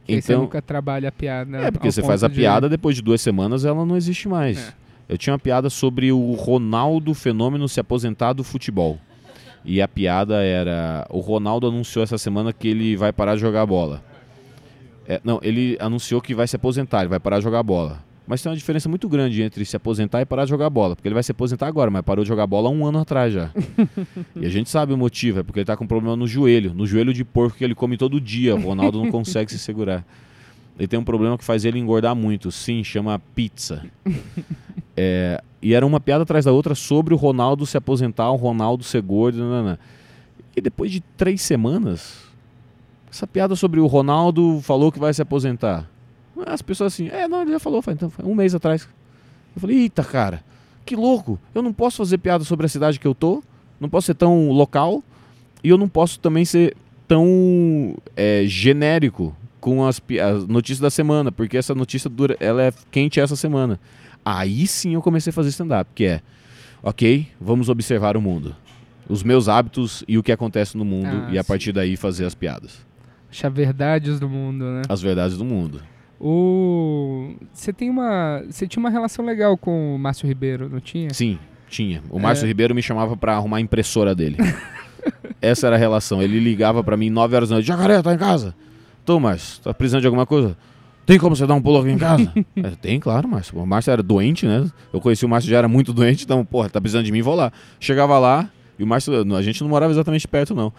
[0.08, 1.58] Então, você nunca trabalha a piada.
[1.58, 2.34] É, porque você faz a de...
[2.34, 4.68] piada, depois de duas semanas ela não existe mais.
[4.68, 4.72] É.
[5.08, 8.98] Eu tinha uma piada sobre o Ronaldo Fenômeno se aposentar do futebol.
[9.64, 13.66] E a piada era: o Ronaldo anunciou essa semana que ele vai parar de jogar
[13.66, 14.02] bola.
[15.08, 18.04] É, não, ele anunciou que vai se aposentar, ele vai parar de jogar bola.
[18.26, 20.96] Mas tem uma diferença muito grande entre se aposentar e parar de jogar bola.
[20.96, 23.50] Porque ele vai se aposentar agora, mas parou de jogar bola um ano atrás já.
[24.34, 26.74] e a gente sabe o motivo, é porque ele está com problema no joelho.
[26.74, 28.56] No joelho de porco que ele come todo dia.
[28.56, 30.04] O Ronaldo não consegue se segurar.
[30.76, 32.50] Ele tem um problema que faz ele engordar muito.
[32.50, 33.84] Sim, chama pizza.
[34.98, 38.82] É, e era uma piada atrás da outra sobre o Ronaldo se aposentar, o Ronaldo
[38.82, 39.36] ser gordo.
[39.36, 39.78] Nanana.
[40.56, 42.24] E depois de três semanas,
[43.10, 45.86] essa piada sobre o Ronaldo falou que vai se aposentar.
[46.44, 48.88] As pessoas assim, é, não, ele já falou, então, foi um mês atrás.
[49.54, 50.44] Eu falei, eita, cara,
[50.84, 51.38] que louco.
[51.54, 53.42] Eu não posso fazer piada sobre a cidade que eu tô,
[53.80, 55.02] não posso ser tão local,
[55.62, 56.76] e eu não posso também ser
[57.08, 62.72] tão é, genérico com as, as, notícias da semana, porque essa notícia dura, ela é
[62.90, 63.80] quente essa semana.
[64.24, 66.20] Aí sim eu comecei a fazer stand-up, que é,
[66.82, 68.54] ok, vamos observar o mundo.
[69.08, 71.48] Os meus hábitos e o que acontece no mundo, ah, e a sim.
[71.48, 72.84] partir daí fazer as piadas.
[73.30, 74.82] Achar verdades do mundo, né?
[74.88, 75.80] As verdades do mundo.
[76.20, 81.12] O você tem uma, você tinha uma relação legal com o Márcio Ribeiro, não tinha?
[81.12, 82.02] Sim, tinha.
[82.10, 82.48] O Márcio é...
[82.48, 84.36] Ribeiro me chamava para arrumar a impressora dele.
[85.40, 86.22] Essa era a relação.
[86.22, 87.66] Ele ligava para mim 9 horas da noite.
[87.66, 88.54] Jacaré, tá em casa?
[89.04, 89.62] Tô, Márcio.
[89.62, 90.56] Tá precisando de alguma coisa?
[91.04, 92.32] Tem como você dar um pulo aqui em casa?
[92.56, 93.56] é, tem, claro, Márcio.
[93.58, 94.68] O Márcio era doente, né?
[94.92, 97.36] Eu conheci o Márcio já era muito doente, então, porra, tá precisando de mim, vou
[97.36, 97.52] lá.
[97.78, 100.72] Chegava lá, e o Márcio, a gente não morava exatamente perto, não.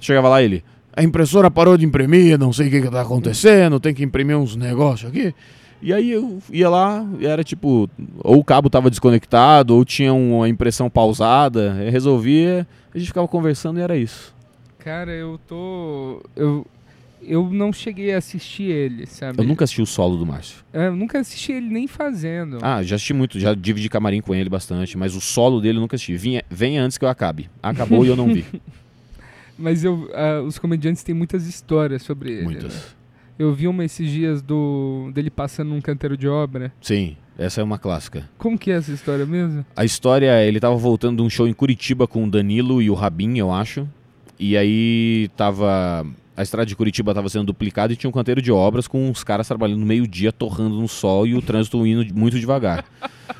[0.00, 0.64] Chegava lá ele,
[0.94, 4.56] a impressora parou de imprimir, não sei o que, está acontecendo, tem que imprimir uns
[4.56, 5.34] negócios aqui.
[5.80, 10.48] E aí eu ia lá era tipo, ou o cabo estava desconectado, ou tinha uma
[10.48, 14.34] impressão pausada, eu resolvia, a gente ficava conversando e era isso.
[14.78, 16.22] Cara, eu tô.
[16.34, 16.66] Eu,
[17.22, 19.38] eu não cheguei a assistir ele, sabe?
[19.38, 20.64] Eu nunca assisti o solo do Márcio.
[20.72, 22.58] É, eu nunca assisti ele nem fazendo.
[22.62, 25.82] Ah, já assisti muito, já dividi camarim com ele bastante, mas o solo dele eu
[25.82, 26.16] nunca assisti.
[26.16, 27.50] Vinha, venha antes que eu acabe.
[27.62, 28.44] Acabou e eu não vi.
[29.58, 32.44] Mas eu, uh, os comediantes têm muitas histórias sobre ele.
[32.44, 32.74] Muitas.
[32.74, 32.80] Né?
[33.38, 36.72] Eu vi uma esses dias do dele passando num canteiro de obra.
[36.80, 38.28] Sim, essa é uma clássica.
[38.36, 39.64] Como que é essa história mesmo?
[39.76, 42.94] A história, ele tava voltando de um show em Curitiba com o Danilo e o
[42.94, 43.88] Rabin, eu acho.
[44.38, 46.04] E aí tava.
[46.36, 49.24] A estrada de Curitiba estava sendo duplicada e tinha um canteiro de obras com uns
[49.24, 52.84] caras trabalhando no meio-dia, torrando no sol e o trânsito indo muito devagar.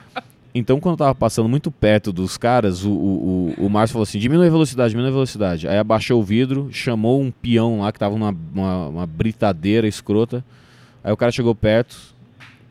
[0.58, 4.48] Então, quando tava passando muito perto dos caras, o, o, o Márcio falou assim: diminui
[4.48, 5.68] a velocidade, diminui a velocidade.
[5.68, 10.44] Aí abaixou o vidro, chamou um peão lá que tava numa uma, uma britadeira escrota.
[11.02, 11.96] Aí o cara chegou perto,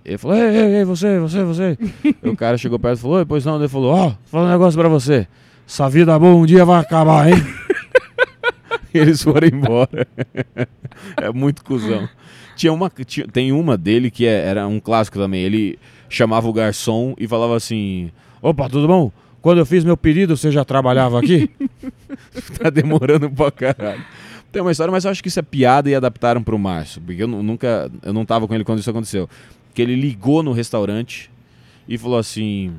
[0.08, 1.78] ele falou: Ei, ei, ei, você, você, você.
[2.24, 3.58] o cara chegou perto e falou: Oi, pois não.
[3.58, 5.28] Ele falou: Ó, oh, falar um negócio pra você.
[5.68, 7.36] Essa vida boa um dia vai acabar, hein?
[8.94, 10.08] eles foram embora.
[11.18, 12.08] é muito cuzão.
[12.56, 15.42] Tinha uma, tinha, tem uma dele que é, era um clássico também.
[15.42, 15.78] Ele
[16.10, 19.12] chamava o garçom e falava assim: Opa, tudo bom?
[19.42, 21.50] Quando eu fiz meu pedido, você já trabalhava aqui?
[22.60, 24.04] tá demorando pra caralho.
[24.52, 27.02] Tem uma história, mas eu acho que isso é piada e adaptaram pro Márcio.
[27.02, 27.92] Porque eu nunca.
[28.04, 29.30] Eu não tava com ele quando isso aconteceu.
[29.74, 31.30] Que ele ligou no restaurante
[31.88, 32.74] e falou assim: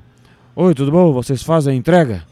[0.57, 1.12] Oi, tudo bom?
[1.12, 2.25] Vocês fazem a entrega?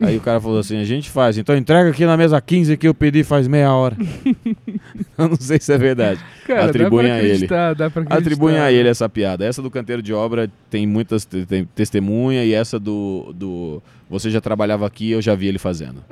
[0.00, 2.88] Aí o cara falou assim: a gente faz, então entrega aqui na mesa 15 que
[2.88, 3.96] eu pedi faz meia hora.
[5.16, 6.20] eu não sei se é verdade.
[6.46, 7.46] Cara, Atribui a ele.
[7.46, 9.44] Dá pra Atribui a ele essa piada.
[9.44, 14.40] Essa do canteiro de obra tem muitas tem testemunha e essa do, do você já
[14.40, 16.04] trabalhava aqui, eu já vi ele fazendo.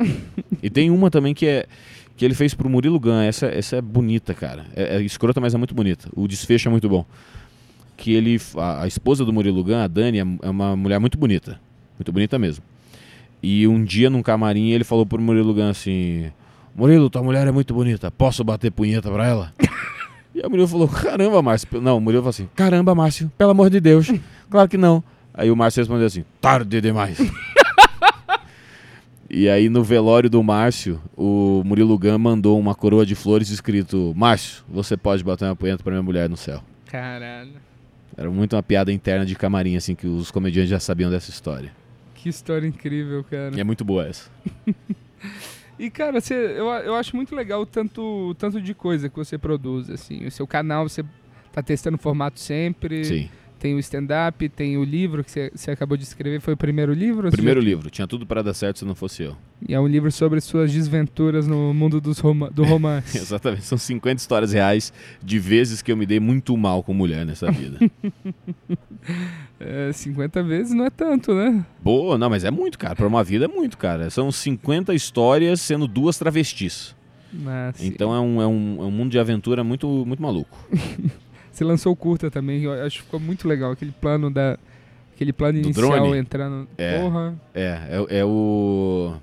[0.62, 1.66] e tem uma também que é
[2.16, 3.20] que ele fez pro Murilo Gun.
[3.20, 4.66] Essa, essa é bonita, cara.
[4.76, 6.08] É, é escrota, mas é muito bonita.
[6.14, 7.04] O desfecho é muito bom.
[7.96, 11.18] Que ele a, a esposa do Murilo Gun, a Dani, é, é uma mulher muito
[11.18, 11.60] bonita.
[11.98, 12.64] Muito bonita mesmo.
[13.42, 16.30] E um dia num camarim ele falou pro Murilo Gun assim:
[16.74, 19.52] Murilo, tua mulher é muito bonita, posso bater punheta pra ela?
[20.32, 21.80] e o Murilo falou: Caramba, Márcio.
[21.80, 24.12] Não, o Murilo falou assim: Caramba, Márcio, pelo amor de Deus.
[24.48, 25.02] claro que não.
[25.34, 27.18] Aí o Márcio respondeu assim: Tarde demais.
[29.28, 34.12] e aí no velório do Márcio, o Murilo Gun mandou uma coroa de flores escrito:
[34.14, 36.62] Márcio, você pode bater uma punheta pra minha mulher no céu.
[36.86, 37.54] Caralho.
[38.16, 41.72] Era muito uma piada interna de camarim, assim, que os comediantes já sabiam dessa história.
[42.22, 43.56] Que história incrível, cara.
[43.56, 44.30] E é muito boa essa.
[45.76, 49.36] e, cara, você, eu, eu acho muito legal o tanto, tanto de coisa que você
[49.36, 50.24] produz, assim.
[50.24, 51.04] O seu canal, você
[51.52, 53.04] tá testando formato sempre.
[53.04, 53.30] Sim.
[53.62, 56.40] Tem o stand-up, tem o livro que você acabou de escrever.
[56.40, 57.30] Foi o primeiro livro?
[57.30, 57.64] Primeiro já...
[57.68, 57.90] livro.
[57.90, 59.36] Tinha tudo para dar certo se não fosse eu.
[59.68, 63.14] E é um livro sobre suas desventuras no mundo dos rom do romance.
[63.22, 63.62] Exatamente.
[63.62, 67.52] São 50 histórias reais de vezes que eu me dei muito mal com mulher nessa
[67.52, 67.78] vida.
[69.60, 71.64] é, 50 vezes não é tanto, né?
[71.80, 72.96] Boa, não, mas é muito, cara.
[72.96, 74.10] Para uma vida é muito, cara.
[74.10, 76.96] São 50 histórias sendo duas travestis.
[77.46, 80.58] Ah, então é um, é, um, é um mundo de aventura muito, muito maluco.
[81.52, 84.58] Você lançou o curta também, eu acho que ficou muito legal aquele plano da
[85.14, 86.18] aquele plano Do inicial drone?
[86.18, 86.68] entrando.
[86.78, 87.34] É, Porra.
[87.54, 89.14] É, é, é o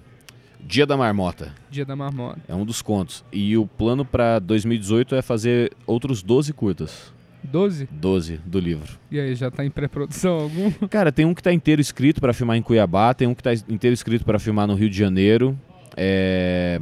[0.59, 1.51] Dia da Marmota.
[1.71, 2.39] Dia da Marmota.
[2.47, 3.25] É um dos contos.
[3.33, 7.11] E o plano para 2018 é fazer outros 12 curtas.
[7.43, 7.87] 12?
[7.91, 8.99] 12 do livro.
[9.09, 10.71] E aí, já tá em pré-produção algum?
[10.87, 13.53] Cara, tem um que tá inteiro escrito para filmar em Cuiabá, tem um que tá
[13.67, 15.57] inteiro escrito para filmar no Rio de Janeiro.
[15.97, 16.79] É...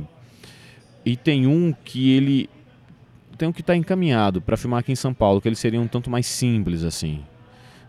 [1.06, 2.50] E tem um que ele
[3.38, 5.88] tem um que está encaminhado para filmar aqui em São Paulo, que ele seria um
[5.88, 7.24] tanto mais simples assim.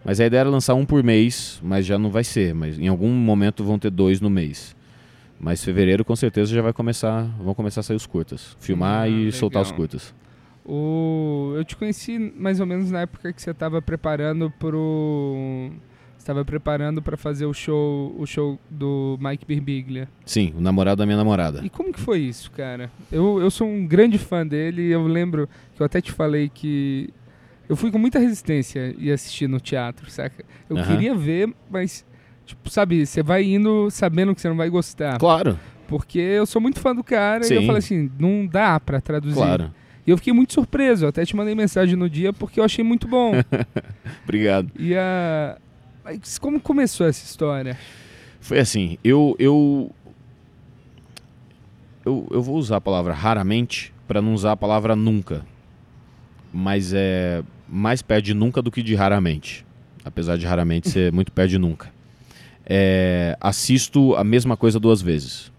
[0.05, 2.55] Mas a ideia era lançar um por mês, mas já não vai ser.
[2.55, 4.77] Mas em algum momento vão ter dois no mês.
[5.41, 9.09] Mas fevereiro com certeza já vai começar, vão começar a sair os curtas, filmar ah,
[9.09, 9.33] e legal.
[9.33, 10.15] soltar os curtas.
[10.65, 15.71] O, eu te conheci mais ou menos na época que você estava preparando pro
[16.19, 20.09] estava preparando para fazer o show, o show do Mike Birbiglia.
[20.27, 21.61] Sim, o namorado da minha namorada.
[21.65, 22.91] E como que foi isso, cara?
[23.11, 26.51] Eu, eu sou um grande fã dele e eu lembro que eu até te falei
[26.53, 27.09] que
[27.69, 30.45] eu fui com muita resistência e assistir no teatro, saca?
[30.69, 32.05] Eu queria ver, mas
[32.45, 35.19] tipo, sabe, você vai indo sabendo que você não vai gostar.
[35.19, 35.59] Claro.
[35.87, 37.55] Porque eu sou muito fã do cara Sim.
[37.55, 39.37] e eu falei assim, não dá para traduzir.
[39.37, 39.73] Claro.
[40.07, 42.83] E eu fiquei muito surpreso, eu até te mandei mensagem no dia porque eu achei
[42.83, 43.33] muito bom.
[44.25, 44.71] Obrigado.
[44.79, 45.59] E a
[46.09, 47.79] mas como começou essa história?
[48.41, 49.91] Foi assim, eu eu
[52.05, 55.45] eu, eu vou usar a palavra raramente para não usar a palavra nunca.
[56.53, 59.67] Mas é mais perto de nunca do que de raramente.
[60.03, 61.93] Apesar de raramente ser muito perto de nunca.
[62.65, 65.53] É, assisto a mesma coisa duas vezes.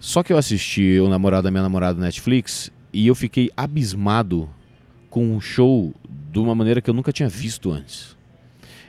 [0.00, 4.48] Só que eu assisti o namorado da minha namorada Netflix e eu fiquei abismado
[5.10, 5.94] com o show
[6.30, 8.16] de uma maneira que eu nunca tinha visto antes.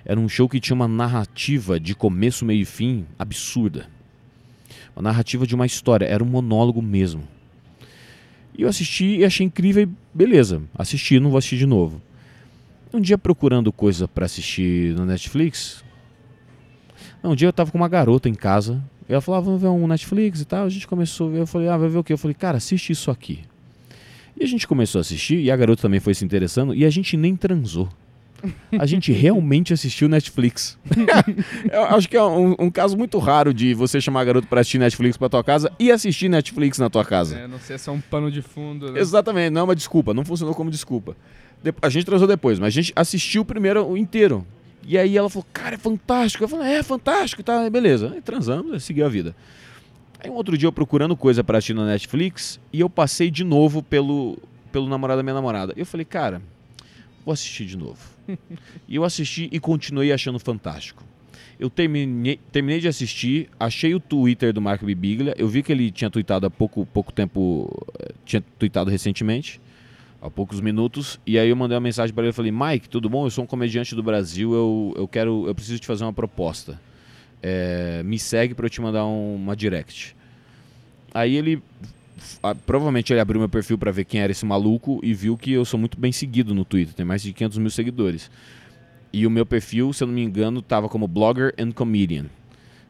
[0.06, 3.88] Era um show que tinha uma narrativa de começo, meio e fim absurda.
[4.96, 7.28] Uma narrativa de uma história, era um monólogo mesmo.
[8.58, 12.02] E eu assisti e achei incrível e beleza, assisti, não vou assistir de novo.
[12.94, 15.84] Um dia procurando coisa para assistir no Netflix,
[17.24, 19.68] um dia eu tava com uma garota em casa, e ela falou, ah, vamos ver
[19.68, 22.13] um Netflix e tal, a gente começou eu falei, ah, vai ver o quê?
[22.13, 23.41] Eu falei, cara, assiste isso aqui.
[24.39, 26.89] E a gente começou a assistir, e a garota também foi se interessando, e a
[26.89, 27.89] gente nem transou.
[28.78, 30.78] A gente realmente assistiu Netflix.
[31.71, 34.62] Eu acho que é um, um caso muito raro de você chamar a garota para
[34.62, 37.38] assistir Netflix pra tua casa e assistir Netflix na tua casa.
[37.39, 38.91] É, não sei se é um pano de fundo.
[38.91, 39.00] Né?
[39.00, 41.15] Exatamente, não é uma desculpa, não funcionou como desculpa.
[41.63, 44.45] De- A gente transou depois, mas a gente assistiu primeiro o inteiro.
[44.88, 46.43] E aí ela falou, cara, é fantástico.
[46.43, 48.12] Eu falei, é fantástico, tá, beleza.
[48.13, 49.36] Aí transamos, seguiu a vida.
[50.19, 53.43] Aí um outro dia eu procurando coisa pra assistir na Netflix e eu passei de
[53.43, 54.38] novo pelo,
[54.71, 55.74] pelo namorado da minha namorada.
[55.76, 56.39] Eu falei, cara,
[57.26, 57.98] vou assistir de novo.
[58.88, 61.04] e eu assisti e continuei achando fantástico.
[61.60, 65.90] Eu terminei, terminei de assistir, achei o Twitter do Marco Bibiglia, eu vi que ele
[65.90, 69.62] tinha tweetado há pouco, pouco tempo, eh, tinha tweetado recentemente,
[70.22, 73.26] há poucos minutos, e aí eu mandei uma mensagem para ele falei, Mike, tudo bom?
[73.26, 76.80] Eu sou um comediante do Brasil, eu, eu quero, eu preciso te fazer uma proposta.
[77.42, 80.14] Eh, me segue para eu te mandar um- uma direct.
[81.14, 81.62] Aí ele
[82.65, 85.65] provavelmente ele abriu meu perfil pra ver quem era esse maluco e viu que eu
[85.65, 88.30] sou muito bem seguido no Twitter, tem mais de 500 mil seguidores.
[89.12, 92.25] E o meu perfil, se eu não me engano, tava como blogger and comedian.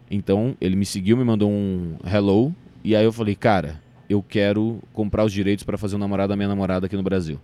[0.10, 4.80] Então ele me seguiu, me mandou um hello e aí eu falei, cara, eu quero
[4.94, 7.40] comprar os direitos pra fazer o namorado da minha namorada aqui no Brasil.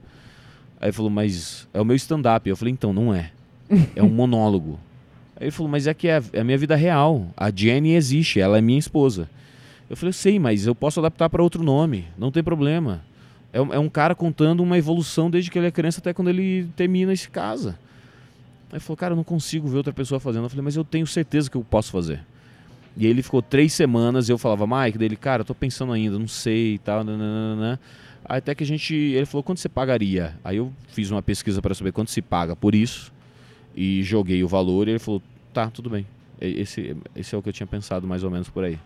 [0.80, 2.48] Aí ele falou, mas é o meu stand-up.
[2.50, 3.32] Eu falei, então, não é.
[3.96, 4.80] É um monólogo.
[5.36, 7.28] Aí ele falou, mas é que é a, é a minha vida real.
[7.38, 9.30] A Jenny existe, ela é minha esposa.
[9.92, 13.04] Eu falei, sei, mas eu posso adaptar para outro nome, não tem problema.
[13.52, 16.66] É, é um cara contando uma evolução desde que ele é criança até quando ele
[16.78, 17.78] termina e se casa.
[18.72, 20.46] Aí falou, cara, eu não consigo ver outra pessoa fazendo.
[20.46, 22.22] Eu falei, mas eu tenho certeza que eu posso fazer.
[22.96, 26.26] E ele ficou três semanas eu falava, Mike, dele, cara, eu tô pensando ainda, não
[26.28, 27.78] sei e tal, nananana.
[28.24, 30.40] Aí até que a gente, ele falou, quanto você pagaria?
[30.42, 33.12] Aí eu fiz uma pesquisa para saber quanto se paga por isso
[33.76, 36.08] e joguei o valor e ele falou, tá, tudo bem.
[36.40, 38.80] Esse, esse é o que eu tinha pensado mais ou menos por aí.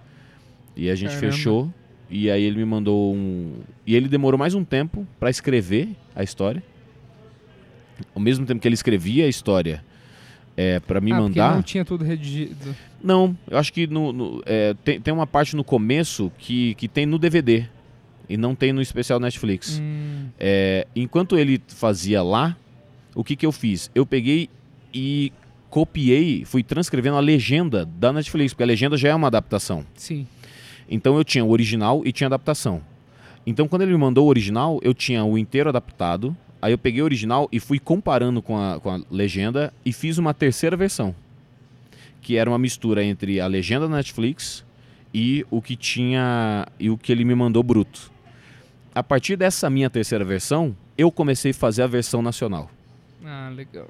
[0.76, 1.32] E a gente Caramba.
[1.32, 1.74] fechou
[2.10, 3.54] e aí ele me mandou um...
[3.86, 6.62] E ele demorou mais um tempo para escrever a história.
[8.14, 9.84] Ao mesmo tempo que ele escrevia a história
[10.58, 11.56] é, para me ah, mandar...
[11.56, 12.76] não tinha tudo redigido.
[13.02, 16.88] Não, eu acho que no, no- é, tem, tem uma parte no começo que, que
[16.88, 17.66] tem no DVD
[18.28, 19.80] e não tem no especial Netflix.
[19.82, 22.58] Hum, É, enquanto ele fazia lá,
[23.14, 23.90] o que, que eu fiz?
[23.96, 24.50] Eu peguei
[24.94, 25.32] e
[25.70, 29.86] copiei, fui transcrevendo a legenda da Netflix, porque a legenda já é uma adaptação.
[29.96, 30.26] sim.
[30.90, 32.82] Então eu tinha o original e tinha adaptação.
[33.46, 36.36] Então quando ele me mandou o original, eu tinha o inteiro adaptado.
[36.62, 40.18] Aí eu peguei o original e fui comparando com a, com a legenda e fiz
[40.18, 41.14] uma terceira versão.
[42.22, 44.66] Que era uma mistura entre a legenda da Netflix
[45.14, 46.66] e o que tinha.
[46.80, 48.12] e o que ele me mandou bruto.
[48.94, 52.70] A partir dessa minha terceira versão, eu comecei a fazer a versão nacional.
[53.24, 53.90] Ah, legal.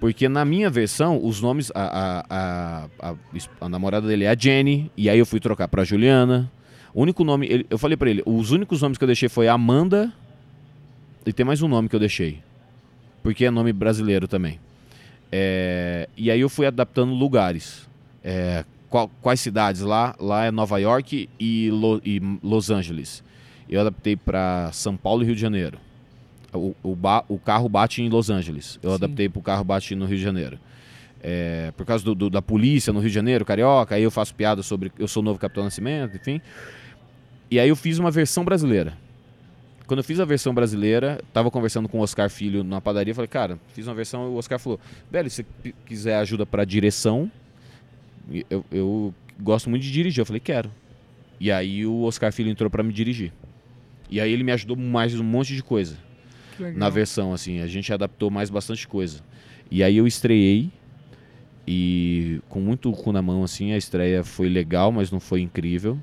[0.00, 1.70] Porque na minha versão, os nomes.
[1.74, 3.14] A, a, a,
[3.60, 6.50] a, namorada dele é a Jenny, e aí eu fui trocar pra Juliana.
[6.92, 7.46] O único nome.
[7.46, 10.12] ele- eu falei pra ele, os únicos nomes que eu deixei foi Amanda.
[11.24, 12.40] E tem mais um nome que eu deixei.
[13.22, 14.60] Porque é nome brasileiro também.
[15.32, 17.88] É, e aí eu fui adaptando lugares.
[18.22, 20.14] É, qual- quais cidades lá?
[20.20, 23.24] Lá é Nova York e, Lo- e Los Angeles.
[23.68, 25.78] Eu adaptei pra São Paulo e Rio de Janeiro.
[26.52, 28.78] O, o, ba- o carro bate em Los Angeles.
[28.82, 28.96] Eu Sim.
[28.96, 30.58] adaptei pro carro bate no Rio de Janeiro.
[31.22, 34.34] É, por causa do, do- da polícia no Rio de Janeiro, carioca, aí eu faço
[34.34, 36.40] piada sobre eu sou o novo Capitão Nascimento, enfim.
[37.50, 38.96] E aí eu fiz uma versão brasileira.
[39.86, 43.28] Quando eu fiz a versão brasileira, tava conversando com o Oscar Filho na padaria, falei,
[43.28, 44.80] cara, fiz uma versão, o Oscar falou,
[45.10, 45.46] velho, se
[45.84, 47.30] quiser ajuda pra direção,
[48.50, 50.20] eu, eu gosto muito de dirigir.
[50.22, 50.70] Eu falei, quero.
[51.38, 53.32] E aí o Oscar Filho entrou pra me dirigir.
[54.10, 55.96] E aí ele me ajudou mais um monte de coisa.
[56.74, 57.60] Na versão, assim.
[57.60, 59.20] A gente adaptou mais bastante coisa.
[59.70, 60.70] E aí eu estreiei
[61.66, 65.98] e com muito cu na mão, assim, a estreia foi legal, mas não foi incrível.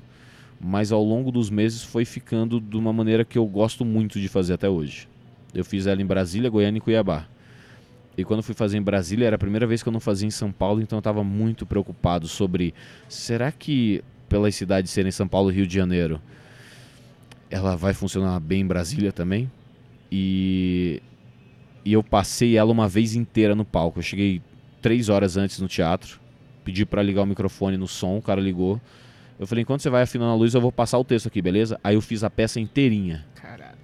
[0.60, 4.28] Mas ao longo dos meses foi ficando de uma maneira que eu gosto muito de
[4.28, 5.08] fazer até hoje.
[5.54, 7.26] Eu fiz ela em Brasília, Goiânia e Cuiabá.
[8.16, 10.30] E quando fui fazer em Brasília, era a primeira vez que eu não fazia em
[10.30, 12.72] São Paulo, então eu estava muito preocupado sobre
[13.08, 16.20] será que pelas cidades serem São Paulo e Rio de Janeiro,
[17.50, 19.50] ela vai funcionar bem em Brasília também?
[20.16, 21.02] E,
[21.84, 23.98] e eu passei ela uma vez inteira no palco.
[23.98, 24.40] Eu cheguei
[24.80, 26.20] três horas antes no teatro,
[26.64, 28.80] pedi para ligar o microfone no som, o cara ligou.
[29.40, 31.80] Eu falei, enquanto você vai afinando a luz, eu vou passar o texto aqui, beleza?
[31.82, 33.76] Aí eu fiz a peça inteirinha Caralho.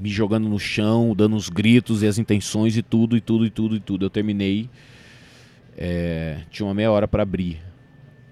[0.00, 3.50] me jogando no chão, dando os gritos e as intenções e tudo, e tudo, e
[3.50, 4.06] tudo, e tudo.
[4.06, 4.70] Eu terminei.
[5.76, 7.60] é, tinha uma meia hora pra abrir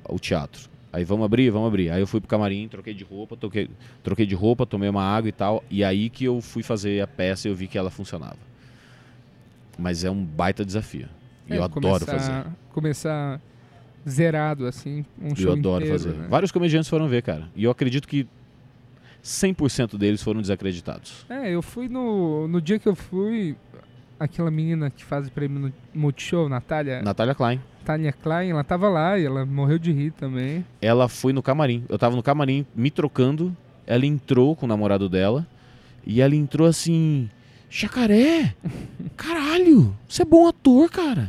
[0.08, 0.70] o teatro.
[0.92, 1.90] Aí vamos abrir, vamos abrir.
[1.90, 3.68] Aí eu fui pro camarim, troquei de roupa, toquei,
[4.02, 5.62] troquei de roupa, tomei uma água e tal.
[5.70, 8.36] E aí que eu fui fazer a peça e eu vi que ela funcionava.
[9.78, 11.08] Mas é um baita desafio.
[11.48, 12.46] E É, eu adoro começar- fazer.
[12.72, 13.40] Começar
[14.08, 16.16] zerado, assim, um show Eu adoro inteiro, fazer.
[16.16, 16.26] né?
[16.28, 17.48] Vários comediantes foram ver, cara.
[17.54, 18.26] E eu acredito que
[19.22, 21.26] 100% deles foram desacreditados.
[21.28, 22.46] É, eu fui no.
[22.48, 23.56] No dia que eu fui,
[24.18, 27.02] aquela menina que faz o prêmio no Multishow, Natália.
[27.02, 27.60] Natália Klein.
[27.86, 30.64] Natália Klein, ela tava lá e ela morreu de rir também.
[30.82, 31.84] Ela foi no camarim.
[31.88, 33.56] Eu tava no camarim me trocando.
[33.86, 35.46] Ela entrou com o namorado dela.
[36.04, 37.30] E ela entrou assim.
[37.70, 38.56] Jacaré!
[39.16, 39.94] Caralho!
[40.08, 41.28] Você é bom ator, cara!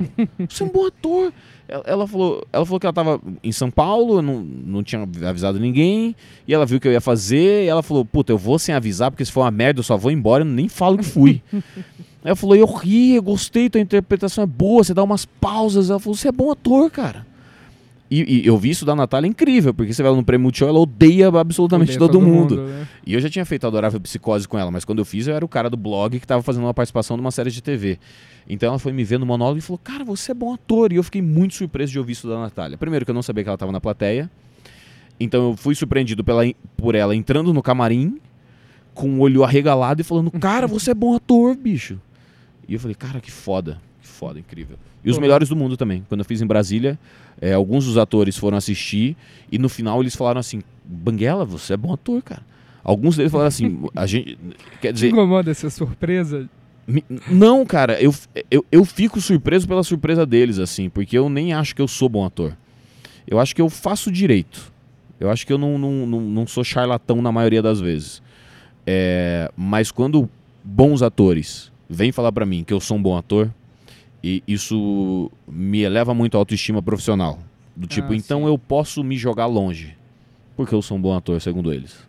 [0.50, 1.32] Você é um bom ator!
[1.68, 5.60] Ela, ela falou, ela falou que ela tava em São Paulo, não, não tinha avisado
[5.60, 6.16] ninguém,
[6.48, 8.74] e ela viu o que eu ia fazer, e ela falou, puta, eu vou sem
[8.74, 11.42] avisar, porque se for uma merda eu só vou embora, eu nem falo que fui.
[12.28, 15.90] Ela falou, eu ri, eu gostei, tua interpretação é boa, você dá umas pausas.
[15.90, 17.26] Ela falou, você é bom ator, cara.
[18.12, 20.80] E, e eu vi isso da Natália incrível, porque você vai no prêmio Multishow, ela
[20.80, 22.58] odeia absolutamente Odeia todo, todo mundo.
[22.58, 22.86] mundo, né?
[23.06, 25.46] E eu já tinha feito Adorável Psicose com ela, mas quando eu fiz eu era
[25.46, 27.98] o cara do blog que tava fazendo uma participação numa série de TV.
[28.46, 30.92] Então ela foi me ver no monólogo e falou: Cara, você é bom ator.
[30.92, 32.78] E eu fiquei muito surpreso de ouvir isso da Natália.
[32.78, 34.30] Primeiro, que eu não sabia que ela tava na plateia.
[35.18, 36.44] Então eu fui surpreendido pela,
[36.76, 38.20] por ela entrando no camarim,
[38.94, 42.00] com o olho arregalado e falando: Cara, você é bom ator, bicho.
[42.68, 43.80] E eu falei: Cara, que foda.
[44.02, 44.78] Que foda, incrível.
[45.04, 46.06] E os melhores do mundo também.
[46.10, 47.00] Quando eu fiz em Brasília,
[47.40, 49.16] eh, alguns dos atores foram assistir
[49.52, 52.42] e no final eles falaram assim: Banguela, você é bom ator, cara.
[52.84, 54.38] Alguns deles falaram assim: a gente.
[54.82, 56.50] Quer Te dizer, incomoda essa surpresa?
[57.30, 58.14] Não, cara, eu,
[58.50, 62.08] eu, eu fico surpreso pela surpresa deles, assim, porque eu nem acho que eu sou
[62.08, 62.56] bom ator.
[63.28, 64.72] Eu acho que eu faço direito.
[65.20, 68.22] Eu acho que eu não, não, não, não sou charlatão na maioria das vezes.
[68.86, 70.30] É, mas quando
[70.64, 73.54] bons atores vêm falar pra mim que eu sou um bom ator,
[74.24, 77.40] e isso me eleva muito a autoestima profissional.
[77.76, 78.48] Do tipo, Ah, então sim.
[78.48, 79.96] eu posso me jogar longe.
[80.56, 82.06] Porque eu sou um bom ator, segundo eles.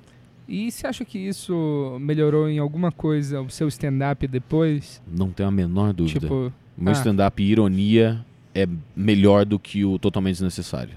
[0.48, 5.02] E você acha que isso melhorou em alguma coisa o seu stand-up depois?
[5.06, 6.20] Não tenho a menor dúvida.
[6.20, 6.96] Tipo, meu Ah.
[6.96, 8.24] stand-up ironia
[8.54, 8.66] é
[8.96, 10.94] melhor do que o totalmente desnecessário.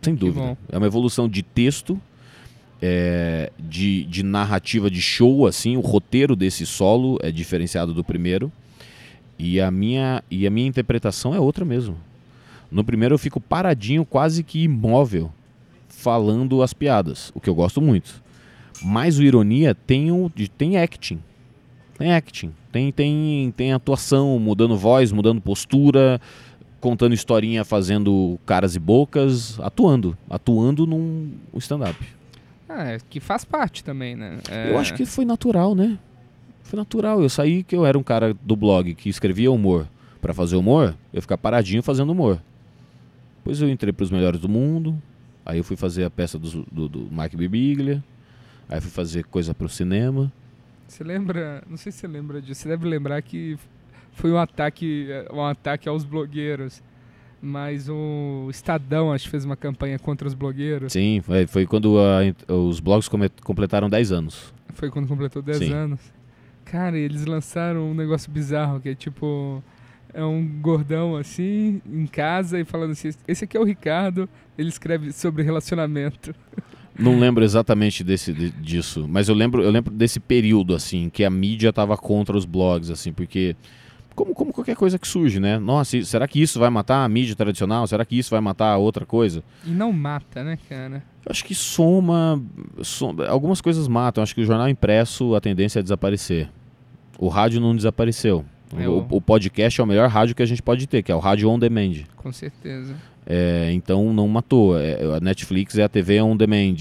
[0.00, 0.40] Sem dúvida.
[0.40, 0.56] bom.
[0.70, 2.00] É uma evolução de texto,
[2.84, 5.76] é, de, de narrativa de show, assim.
[5.76, 8.50] O roteiro desse solo é diferenciado do primeiro.
[9.38, 11.96] E a minha, e a minha interpretação é outra mesmo.
[12.70, 15.32] No primeiro eu fico paradinho, quase que imóvel,
[15.88, 18.22] falando as piadas, o que eu gosto muito.
[18.82, 21.20] Mas o ironia tem, o, tem acting.
[21.96, 22.52] Tem acting.
[22.72, 26.20] Tem, tem, tem atuação, mudando voz, mudando postura,
[26.80, 30.16] contando historinha, fazendo caras e bocas, atuando.
[30.28, 32.21] Atuando num stand-up.
[32.74, 34.38] Ah, é, que faz parte também, né?
[34.50, 35.98] É, Eu acho que foi natural, né?
[36.62, 37.22] Foi natural.
[37.22, 39.86] Eu saí que eu era um cara do blog que escrevia humor
[40.20, 42.40] pra fazer humor, eu ficar paradinho fazendo humor.
[43.38, 45.00] Depois eu entrei pros melhores do mundo,
[45.44, 48.02] aí eu fui fazer a peça do, do, do Mike Birbiglia,
[48.68, 50.32] aí fui fazer coisa pro cinema.
[50.86, 53.58] Você lembra, não sei se você lembra disso, você deve lembrar que
[54.12, 56.82] foi um ataque, um ataque aos blogueiros.
[57.44, 60.92] Mas o Estadão, acho que fez uma campanha contra os blogueiros.
[60.92, 63.08] Sim, foi, foi quando a- os blogs
[63.42, 64.54] completaram 10 anos.
[64.74, 65.72] Foi quando completou 10 Sim.
[65.72, 66.00] anos.
[66.64, 69.62] Cara, e eles lançaram um negócio bizarro, que é tipo...
[70.14, 74.28] É um gordão assim, em casa, e falando assim, esse aqui é o Ricardo,
[74.58, 76.34] ele escreve sobre relacionamento.
[76.98, 81.24] Não lembro exatamente desse, de- disso, mas eu lembro, eu lembro desse período, assim, que
[81.24, 83.56] a mídia tava contra os blogs, assim, porque.
[84.14, 85.58] Como, como qualquer coisa que surge, né?
[85.58, 87.86] Nossa, será que isso vai matar a mídia tradicional?
[87.86, 89.42] Será que isso vai matar a outra coisa?
[89.66, 91.02] E não mata, né, cara?
[91.24, 92.42] Eu acho que soma,
[92.82, 94.20] soma- Algumas coisas matam.
[94.20, 96.48] Eu acho que o jornal impresso, a tendência é desaparecer.
[97.18, 98.44] O rádio não desapareceu.
[98.76, 101.14] É, O, o- podcast é o melhor rádio que a gente pode ter, que é
[101.14, 102.04] o rádio on demand.
[102.16, 102.94] Com certeza.
[103.26, 104.78] É, então não matou.
[104.78, 106.76] É, a Netflix é a TV on demand.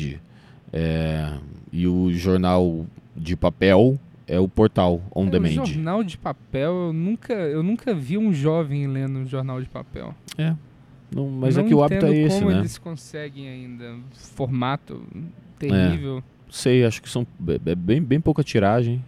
[0.74, 1.30] É,
[1.72, 4.00] e o jornal de papel
[4.34, 5.50] é o portal on É, o demand.
[5.66, 10.16] jornal de papel, eu nunca, eu nunca vi um jovem lendo um jornal de papel.
[11.14, 12.60] Não, mas Não é que o hábito é esse, como né?
[12.60, 13.96] eles conseguem ainda.
[14.14, 15.04] Formato
[15.60, 16.24] terrível.
[16.50, 19.04] Sei, acho que são é- é bem, bem pouca tiragem.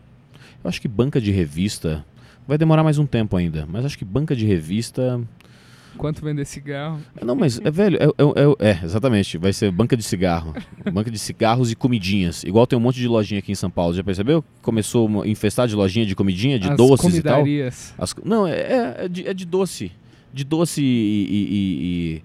[0.64, 2.06] Eu acho que banca de revista
[2.48, 5.22] vai demorar mais um tempo ainda, mas acho que banca de revista.
[5.98, 7.00] Quanto vender cigarro.
[7.22, 10.54] Não, mas é velho, é, é- é- é, exatamente, vai ser banca de cigarro.
[10.92, 12.44] banca de cigarros e comidinhas.
[12.44, 14.44] Igual tem um monte de lojinha aqui em São Paulo, já percebeu?
[14.62, 17.44] Começou a infestar de lojinha de comidinha, de As doces e tal.
[17.98, 19.92] As não, é, é- é de, é de doce.
[20.34, 22.16] De doce e, e- e-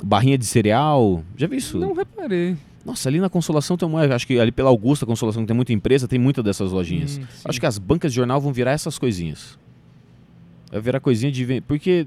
[0.00, 1.24] e barrinha de cereal.
[1.36, 1.78] Já viu isso?
[1.78, 2.54] Não reparei.
[2.84, 4.02] Nossa, ali na Consolação tem uma.
[4.14, 7.18] Acho que ali pela Augusta Consolação, que tem muita empresa, tem muita dessas lojinhas.
[7.18, 7.24] Hum.
[7.44, 9.58] Acho que as bancas de jornal vão virar essas coisinhas.
[10.70, 11.60] Vai virar coisinha de.
[11.62, 12.06] Porque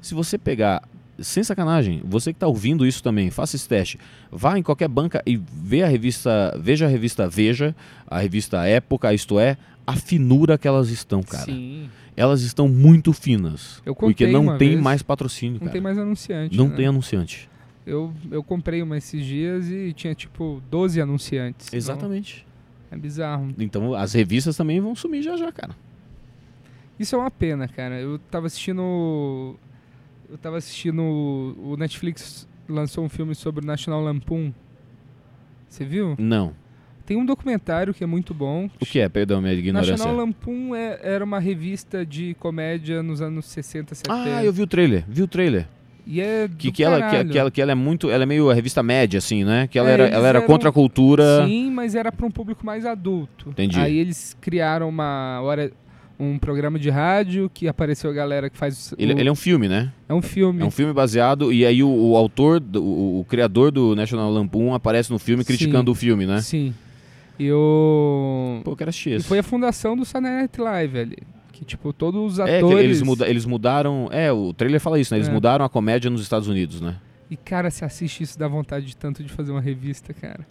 [0.00, 0.82] se você pegar.
[1.20, 3.98] Sem sacanagem, você que tá ouvindo isso também, faça esse teste.
[4.30, 6.56] Vá em qualquer banca e vê a revista.
[6.60, 7.74] Veja a revista Veja,
[8.06, 11.44] a revista Época, isto é, a finura que elas estão, cara.
[11.44, 11.90] Sim.
[12.16, 13.82] Elas estão muito finas.
[13.84, 14.80] Eu porque contei não tem vez.
[14.80, 15.72] mais patrocínio, Não cara.
[15.72, 16.56] tem mais anunciante.
[16.56, 16.76] Não né?
[16.76, 17.50] tem anunciante.
[17.84, 21.72] Eu, eu comprei uma esses dias e tinha tipo 12 anunciantes.
[21.72, 22.46] Exatamente.
[22.92, 23.52] É bizarro.
[23.58, 25.74] Então as revistas também vão sumir já já, cara.
[26.98, 28.00] Isso é uma pena, cara.
[28.00, 29.56] Eu tava assistindo.
[30.30, 31.02] Eu tava assistindo.
[31.02, 34.52] O Netflix lançou um filme sobre o National Lampoon.
[35.68, 36.14] Você viu?
[36.18, 36.52] Não.
[37.06, 38.68] Tem um documentário que é muito bom.
[38.80, 39.08] O que é?
[39.08, 39.92] Perdão, minha ignorância.
[39.92, 44.14] National Lampoon é, era uma revista de comédia nos anos 60, 70.
[44.14, 45.66] Ah, eu vi o trailer, vi o trailer.
[46.06, 48.10] E é Que, que, ela, que, que ela, que ela é muito.
[48.10, 49.66] Ela é meio a revista média, assim, né?
[49.66, 51.46] Que ela É, era, ela era eram- contra a cultura.
[51.46, 53.50] Sim, mas era para um público mais adulto.
[53.50, 53.78] Entendi.
[53.78, 55.70] Aí eles criaram uma hora
[56.18, 59.36] um programa de rádio que apareceu a galera que faz o, Ele, ele é um
[59.36, 59.92] filme, né?
[60.08, 60.62] é um filme.
[60.62, 61.52] É um filme baseado.
[61.52, 65.46] E aí o, o autor, o, o criador do National Lampoon aparece no filme Sim.
[65.46, 66.40] criticando o filme, né?
[66.40, 66.74] Sim.
[67.38, 71.18] E o Pô, eu quero assistir e foi a fundação do Saturday Night Live ali,
[71.52, 74.08] que tipo todos os É, atores que eles, muda, eles mudaram.
[74.10, 75.18] É, o trailer fala isso, né?
[75.18, 75.32] Eles É.
[75.32, 76.96] mudaram a comédia nos Estados Unidos, né?
[77.30, 80.44] E cara, se assiste isso dá vontade de tanto de fazer uma revista, cara.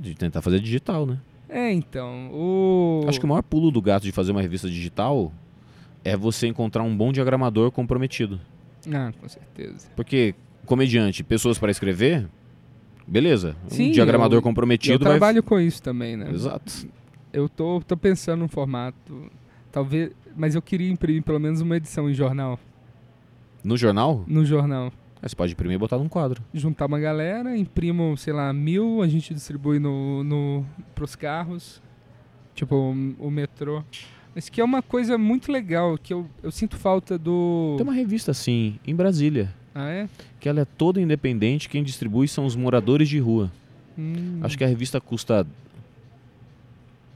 [0.00, 1.18] De tentar fazer digital, né?
[1.56, 5.30] É, então, o Acho que o maior pulo do gato de fazer uma revista digital
[6.04, 8.40] é você encontrar um bom diagramador comprometido.
[8.92, 9.88] Ah, com certeza.
[9.94, 10.34] Porque
[10.66, 12.26] comediante, pessoas para escrever,
[13.06, 13.54] beleza.
[13.68, 15.12] Sim, um diagramador eu- E eu comprometido vai.
[15.12, 16.28] trabalho com isso também, né?
[16.32, 16.88] Exato.
[17.32, 19.30] Eu tô, tô pensando num formato,
[19.70, 22.58] talvez, mas eu queria imprimir pelo menos uma edição em jornal,
[23.62, 24.92] No jornal, no jornal.
[25.24, 26.42] Aí você pode imprimir e botar num quadro.
[26.52, 31.80] Juntar uma galera, imprimo, sei lá, mil, a gente distribui no, no, pros carros,
[32.54, 33.82] tipo o, o metrô.
[34.34, 37.74] Mas que é uma coisa muito legal, que eu, eu sinto falta do...
[37.78, 40.08] Tem uma revista assim, em Brasília, Ah, é?
[40.38, 43.50] que ela é toda independente, quem distribui são os moradores de rua.
[43.98, 44.40] Hum.
[44.42, 45.46] Acho que a revista custa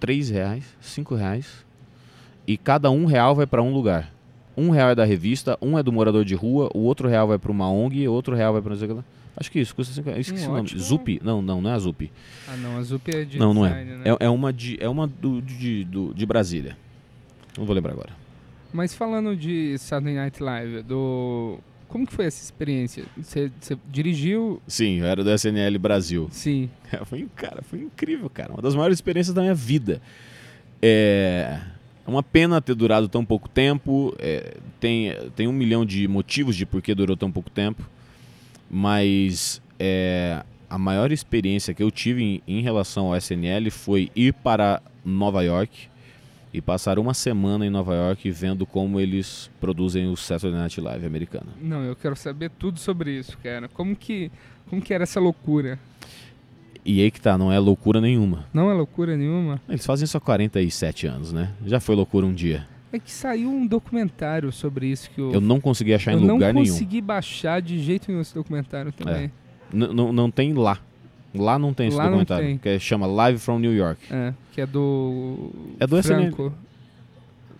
[0.00, 1.66] 3 reais, 5 reais.
[2.46, 4.10] E cada um real vai para um lugar.
[4.58, 7.38] Um real é da revista, um é do morador de rua, o outro real vai
[7.38, 9.04] para uma ONG, o outro real vai para não sei o que lá.
[9.36, 10.26] Acho que isso, custa 5 reais.
[10.26, 10.62] Esqueci Hum, o nome.
[10.62, 10.80] ótimo.
[10.80, 11.20] Zup?
[11.22, 12.10] Não, não, não é a Zup.
[12.48, 13.68] Ah, não, a Zup é de não, não é.
[13.68, 14.02] design, né?
[14.20, 16.76] É, é uma, de, é uma do, de, do- de Brasília.
[17.56, 18.10] Não vou lembrar agora.
[18.72, 21.58] Mas falando de Saturday Night Live, do...
[21.86, 23.04] Como que foi essa experiência?
[23.16, 23.50] Você
[23.88, 24.60] dirigiu...
[24.66, 26.28] Sim, eu era do SNL Brasil.
[26.32, 26.68] Sim.
[27.06, 28.52] Foi, cara, foi incrível, cara.
[28.52, 30.02] Uma das maiores experiências da minha vida.
[30.82, 31.60] É
[32.08, 34.16] é uma pena ter durado tão pouco tempo.
[34.18, 37.82] é, tem, tem um milhão de motivos de por que durou tão pouco tempo.
[38.70, 44.32] Mas é, a maior experiência que eu tive em, em relação ao SNL foi ir
[44.32, 45.88] para Nova York
[46.52, 51.04] e passar uma semana em Nova York vendo como eles produzem o Saturday Night Live
[51.04, 51.48] americano.
[51.60, 53.68] Não, eu quero saber tudo sobre isso, cara.
[53.68, 54.32] Como que,
[54.70, 55.78] como que era essa loucura?
[56.90, 58.46] E aí que tá, não é loucura nenhuma.
[58.52, 59.60] Não é loucura nenhuma?
[59.68, 61.50] Eles fazem há 47 anos, né?
[61.66, 62.66] Já foi loucura um dia.
[62.90, 66.24] É que saiu um documentário sobre isso que eu, Eu não consegui achar eu em
[66.24, 66.66] não lugar nenhum.
[66.66, 69.30] consegui baixar de jeito nenhum esse documentário também.
[69.70, 70.78] N- não- não tem lá.
[71.34, 72.46] Lá não tem esse Lá não documentário.
[72.46, 72.56] tem.
[72.56, 74.00] Que chama Live from New York.
[74.10, 76.22] É, que é do É do SNL.
[76.32, 76.52] Franco.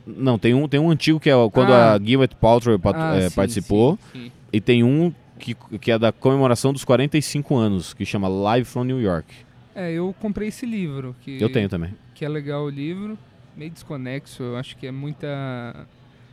[0.07, 1.93] Não, tem um, tem um antigo que é quando Ah.
[1.93, 3.99] a Gwyneth Paltrow Ah, eh, sim, participou.
[4.11, 4.33] sim, sim.
[4.51, 8.85] E tem um que, que é da comemoração dos 45 anos, que chama Live from
[8.85, 9.33] New York.
[9.75, 11.15] É, eu comprei esse livro.
[11.23, 11.95] Que, Eu tenho também.
[12.15, 13.17] Que é legal o livro.
[13.57, 15.87] Meio desconexo, eu acho que é muita.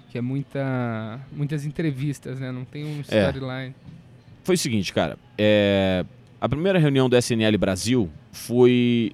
[0.09, 1.19] Que é muita.
[1.31, 2.51] Muitas entrevistas, né?
[2.51, 3.27] Não tem um É.
[3.29, 3.75] storyline.
[4.43, 5.17] Foi o seguinte, cara.
[5.37, 6.05] é,
[6.39, 9.13] a primeira reunião do SNL Brasil foi,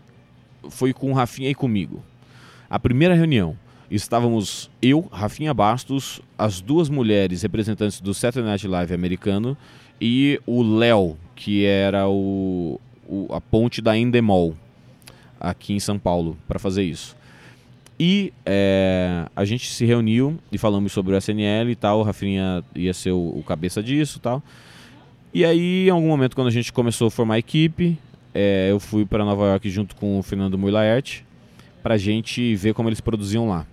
[0.69, 2.03] foi com o Rafinha e comigo.
[2.69, 3.57] A primeira reunião.
[3.89, 9.57] Estávamos eu, Rafinha Bastos, as duas mulheres representantes do Saturday Night Live americano
[10.01, 14.55] e o Léo, que era o, o- a ponte da Endemol
[15.39, 17.15] aqui em São Paulo para fazer isso.
[17.99, 21.99] E é, a gente se reuniu e falamos sobre o SNL e tal.
[21.99, 24.41] O Rafinha ia ser o, o cabeça disso e tal.
[25.33, 27.97] E aí, em algum momento, quando a gente começou a formar a equipe,
[28.33, 31.23] é, eu fui para Nova York junto com o Fernando Mui-Laerte
[31.83, 33.67] pra gente ver como eles produziam lá.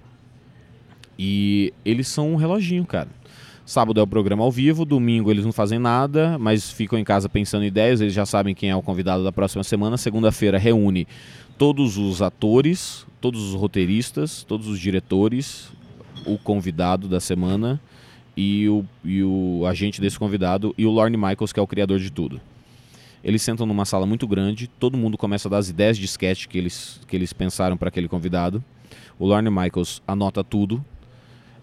[1.19, 3.09] E eles são um reloginho, cara.
[3.69, 7.29] Sábado é o programa ao vivo, domingo eles não fazem nada, mas ficam em casa
[7.29, 9.99] pensando em ideias, eles já sabem quem é o convidado da próxima semana.
[9.99, 11.07] Segunda-feira reúne
[11.59, 15.69] todos os atores, todos os roteiristas, todos os diretores,
[16.25, 17.79] o convidado da semana
[18.35, 21.99] e o, e o agente desse convidado e o Lorne Michaels, que é o criador
[21.99, 22.41] de tudo.
[23.23, 26.47] Eles sentam numa sala muito grande, todo mundo começa a dar as ideias de sketch
[26.47, 28.65] que eles, que eles pensaram para aquele convidado.
[29.19, 30.83] O Lorne Michaels anota tudo.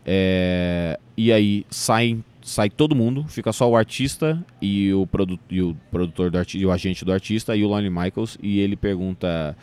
[0.05, 5.61] É, e aí sai, sai todo mundo, fica só o artista e o, produ e
[5.61, 9.57] o produtor do e o agente do artista e o Lorne Michaels e ele pergunta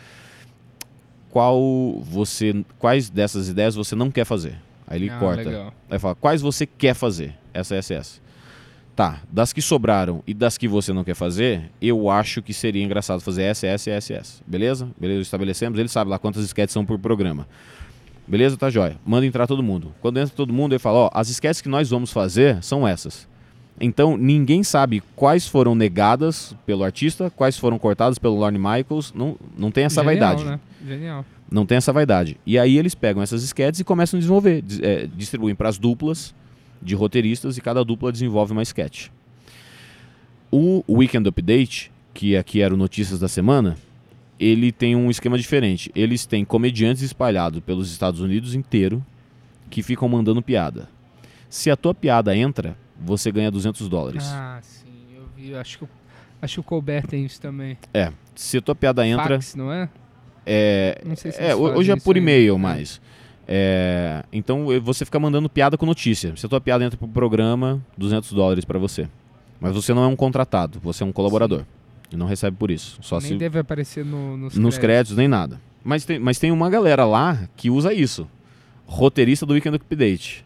[1.30, 4.58] qual você quais dessas ideias você não quer fazer.
[4.86, 5.42] Aí ele Ah, corta.
[5.42, 5.74] legal.
[5.88, 7.34] Aí fala, quais você quer fazer?
[7.54, 8.22] Essa, essa, essa.
[8.94, 12.84] Tá, das que sobraram e das que você não quer fazer, eu acho que seria
[12.84, 14.42] engraçado fazer essa, essa e essa, essa.
[14.46, 14.86] Beleza?
[15.00, 15.78] Beleza, estabelecemos.
[15.78, 17.48] Ele sabe lá quantas sketches são por programa.
[18.26, 18.56] Beleza?
[18.56, 18.96] Tá jóia.
[19.04, 19.92] Manda entrar todo mundo.
[20.00, 23.28] Quando entra todo mundo, ele fala: Ó, as sketches que nós vamos fazer são essas.
[23.80, 29.12] Então, ninguém sabe quais foram negadas pelo artista, quais foram cortadas pelo Lorne Michaels.
[29.14, 30.44] Não, não tem essa Genial, vaidade.
[30.44, 30.60] Né?
[30.86, 31.24] Genial.
[31.50, 32.38] Não tem essa vaidade.
[32.46, 34.62] E aí eles pegam essas sketches e começam a desenvolver.
[34.82, 36.34] é, distribuem para as duplas
[36.80, 39.08] de roteiristas e cada dupla desenvolve uma sketch.
[40.50, 43.76] O Weekend Update, que aqui era o Notícias da Semana,
[44.44, 45.90] ele tem um esquema diferente.
[45.94, 49.04] Eles têm comediantes espalhados pelos Estados Unidos inteiro
[49.70, 50.88] que ficam mandando piada.
[51.48, 54.24] Se a tua piada entra, você ganha 200 dólares.
[54.26, 55.54] Ah, sim, eu vi.
[55.54, 55.88] Acho que, o-
[56.40, 57.76] acho que o Colbert tem isso também.
[57.92, 59.88] É, se a tua piada entra, Fax, não é?
[60.46, 62.58] é, Não sei se É, hoje é por e-mail É.
[62.58, 63.00] mais.
[63.46, 66.34] É, então eh, você fica mandando piada com notícia.
[66.36, 69.08] Se a tua piada entra pro programa, 200 dólares pra você.
[69.60, 71.64] Mas você não é um contratado, você é um colaborador.
[72.12, 72.98] E não recebe por isso.
[73.00, 75.60] Só Nem se deve aparecer no, nos, nos créditos nem nada.
[75.84, 78.28] Mas tem, mas tem uma galera lá que usa isso.
[78.86, 80.44] Roteirista do Weekend Update.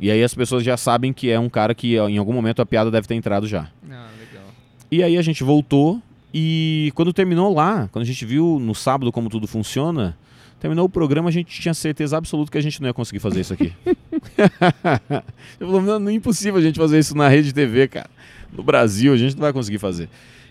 [0.00, 2.66] E aí as pessoas já sabem que é um cara que em algum momento a
[2.66, 3.70] piada deve ter entrado já.
[3.90, 4.44] Ah, legal.
[4.90, 6.00] E aí a gente voltou
[6.32, 10.16] e quando terminou lá, quando a gente viu no sábado como tudo funciona,
[10.60, 13.40] terminou o programa, a gente tinha certeza absoluta que a gente não ia conseguir fazer
[13.40, 13.72] isso aqui.
[15.58, 18.10] Eu falei, não, não é impossível a gente fazer isso na rede TV, cara.
[18.52, 20.08] No Brasil, a gente não vai conseguir fazer.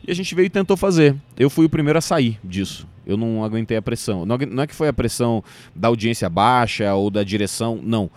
[0.08, 1.18] E a gente veio e tentou fazer.
[1.38, 2.88] Eu fui o primeiro a sair disso.
[3.06, 4.26] Eu não aguentei a pressão.
[4.26, 5.44] Não, é que foi a pressão
[5.76, 8.10] da audiência baixa ou da direção, não.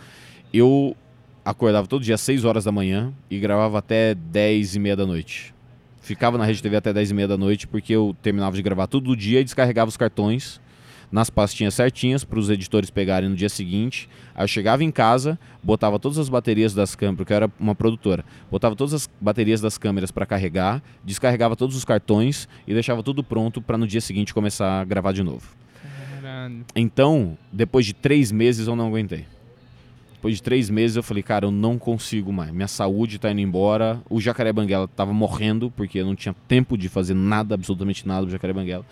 [0.55, 0.97] Eu
[1.45, 5.05] acordava todo dia às 6 horas da manhã e gravava até 10 e meia da
[5.05, 5.53] noite.
[6.01, 8.87] Ficava na Rede TV até 10 e meia da noite porque eu terminava de gravar
[8.87, 10.61] todo dia e descarregava os cartões
[11.11, 14.09] nas pastinhas certinhas para os editores pegarem no dia seguinte.
[14.41, 17.75] Aí eu chegava em casa, botava todas as baterias das câmeras, porque eu era uma
[17.75, 23.03] produtora, botava todas as baterias das câmeras para carregar, descarregava todos os cartões e deixava
[23.03, 25.47] tudo pronto para no dia seguinte começar a gravar de novo.
[26.15, 26.65] Caralho.
[26.75, 29.27] Então, depois de três meses eu não aguentei.
[30.21, 32.53] Depois de três meses eu falei, cara, eu não consigo mais.
[32.53, 34.03] Minha saúde tá indo embora.
[34.11, 38.27] O Jacaré Banguela tava morrendo, porque eu não tinha tempo de fazer nada, absolutamente nada
[38.27, 38.85] do Jacaré Banguela.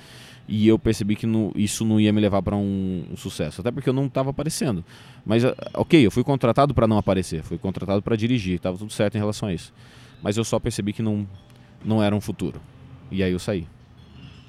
[0.49, 3.61] E eu percebi que não- isso não ia me levar para um, um sucesso.
[3.61, 4.83] Até porque eu não estava aparecendo.
[5.27, 7.43] Mas, ah, ok, eu fui contratado para não aparecer.
[7.43, 8.59] Fui contratado para dirigir.
[8.59, 9.71] Tava tudo certo em relação a isso.
[10.23, 11.29] Mas eu só percebi que não,
[11.85, 12.59] não era um futuro.
[13.11, 13.67] E aí eu saí.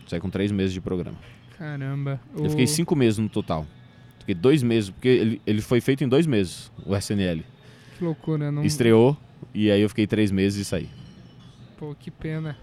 [0.08, 1.18] Saí com três meses de programa.
[1.58, 2.22] Caramba.
[2.38, 3.66] Eu fiquei O- cinco meses no total.
[4.30, 7.44] Fiquei dois meses, porque ele, ele foi feito em dois meses, o SNL.
[7.98, 8.64] Que loucura, não.
[8.64, 9.18] Estreou,
[9.56, 10.88] e aí eu fiquei três meses e saí.
[11.78, 12.56] Pô, que pena.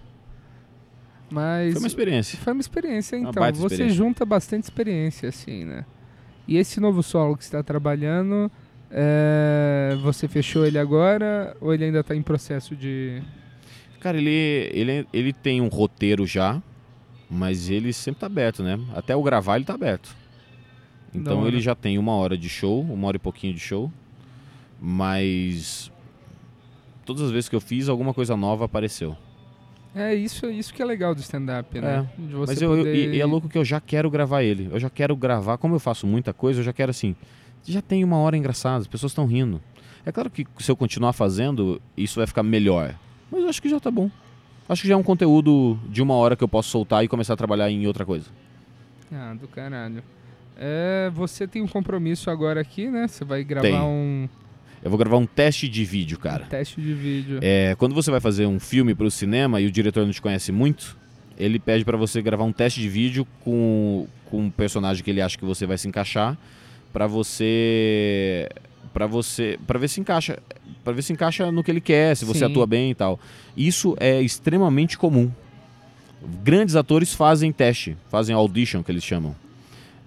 [1.29, 1.73] Mas.
[1.73, 2.39] Foi uma experiência.
[2.39, 3.41] Foi uma experiência, Uma então.
[3.41, 3.97] baita você experiência.
[3.97, 5.85] junta bastante experiência, assim, né?
[6.47, 8.49] E esse novo solo que você está trabalhando,
[8.89, 13.21] é, você fechou ele agora ou ele ainda está em processo de.
[13.99, 16.63] Cara, ele, ele, ele tem um roteiro já,
[17.29, 18.79] mas ele sempre tá aberto, né?
[18.95, 20.15] Até o gravar ele tá aberto.
[21.17, 23.91] Então ele já tem uma hora de show, uma hora e pouquinho de show,
[24.81, 25.91] mas
[27.05, 29.17] todas as vezes que eu fiz, alguma coisa nova apareceu.
[29.95, 32.07] É isso, isso que é legal do stand-up, né?
[32.19, 33.15] De você Mas eu, eu- poder...
[33.15, 34.69] e, e é louco que eu já quero gravar ele.
[34.71, 37.17] Eu já quero gravar, como eu faço muita coisa, eu já quero assim.
[37.65, 39.61] Já tem uma hora engraçada, as pessoas estão rindo.
[40.05, 42.95] É claro que se eu continuar fazendo, isso vai ficar melhor.
[43.31, 44.11] Mas eu acho que já tá bom.
[44.69, 47.33] Acho que já é um conteúdo de uma hora que eu posso soltar e começar
[47.33, 48.27] a trabalhar em outra coisa.
[49.11, 50.03] Ah, do caralho.
[50.59, 53.07] É, você tem um compromisso agora aqui, né?
[53.07, 53.85] Você vai gravar Tenho.
[53.85, 54.29] um
[54.83, 56.47] Eu vou gravar um teste de vídeo, cara.
[56.47, 57.39] teste de vídeo.
[57.43, 60.51] É, quando você vai fazer um filme pro cinema e o diretor não te conhece
[60.51, 60.97] muito,
[61.39, 65.21] ele pede pra você gravar um teste de vídeo com, com um personagem que ele
[65.21, 66.37] acha que você vai se encaixar,
[66.93, 68.49] pra você
[68.95, 70.39] para você para ver se encaixa,
[70.83, 72.45] para ver se encaixa no que ele quer, se você Sim.
[72.47, 73.21] atua bem e tal.
[73.55, 75.31] Isso é extremamente comum.
[76.43, 79.37] Grandes atores fazem teste, fazem audition que eles chamam.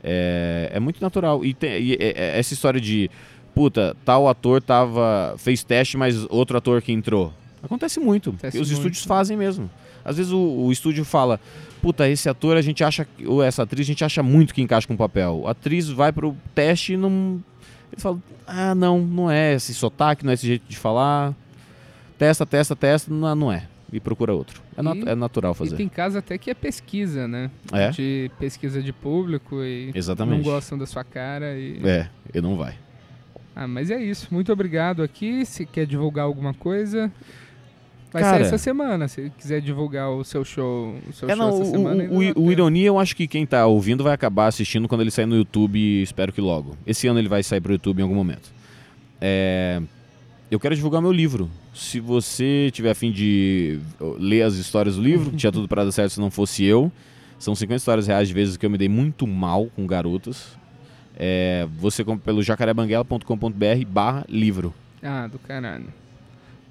[0.03, 1.43] É, é muito natural.
[1.43, 3.09] E, tem- e, é- é- essa história de
[3.53, 7.33] puta, tal ator tava fez teste, mas outro ator que entrou.
[7.61, 8.29] Acontece muito.
[8.29, 8.77] Acontece os muito.
[8.79, 9.69] estúdios fazem mesmo.
[10.05, 11.39] Às vezes o, o estúdio fala,
[11.81, 14.87] puta, esse ator a gente acha, ou essa atriz a gente acha muito que encaixa
[14.87, 15.43] com o papel.
[15.45, 17.43] A atriz vai pro teste e não.
[17.91, 21.33] Ele fala, ah, não, não é esse sotaque, não é esse jeito de falar.
[22.17, 23.67] Testa, testa, testa, não, não é.
[23.91, 24.61] E procura outro.
[24.77, 25.75] É, nat- E- é natural E fazer.
[25.75, 27.49] tem caso até que é pesquisa, né?
[27.73, 27.89] É?
[27.89, 30.37] De pesquisa de público e Exatamente.
[30.37, 31.79] não gostam da sua cara e...
[31.83, 32.75] É, e não vai.
[33.55, 34.27] Ah, mas é isso.
[34.31, 35.45] Muito obrigado aqui.
[35.45, 37.11] Se quer divulgar alguma coisa,
[38.13, 39.07] vai Cara- sair essa semana.
[39.07, 42.03] Se quiser divulgar o seu show, o seu É, show não, essa o, semana.
[42.05, 42.51] o, o, o.
[42.51, 46.01] Ironia eu acho que quem tá ouvindo vai acabar assistindo quando ele sair no YouTube,
[46.01, 46.77] espero que logo.
[46.85, 48.49] Esse ano ele vai sair pro YouTube em algum momento.
[49.19, 49.81] É,
[50.51, 51.49] eu quero divulgar meu livro.
[51.73, 55.91] Se você tiver afim de uh, ler as histórias do livro, tinha tudo para dar
[55.91, 56.91] certo se não fosse eu.
[57.37, 60.57] São 50 histórias reais de vezes que eu me dei muito mal com garotas.
[61.15, 64.73] É, você compra pelo jacarebanguela.com.br barra livro.
[65.01, 65.87] Ah, do caralho.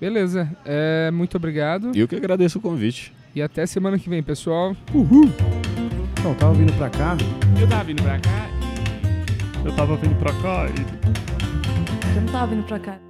[0.00, 0.50] Beleza.
[0.64, 1.92] É, muito obrigado.
[1.94, 3.12] Eu que agradeço o convite.
[3.34, 4.76] E até semana que vem, pessoal.
[6.18, 7.16] Então, tava vindo pra cá.
[7.60, 8.50] Eu tava vindo pra cá
[9.64, 13.07] Eu tava vindo pra cá e Eu não tava vindo pra cá.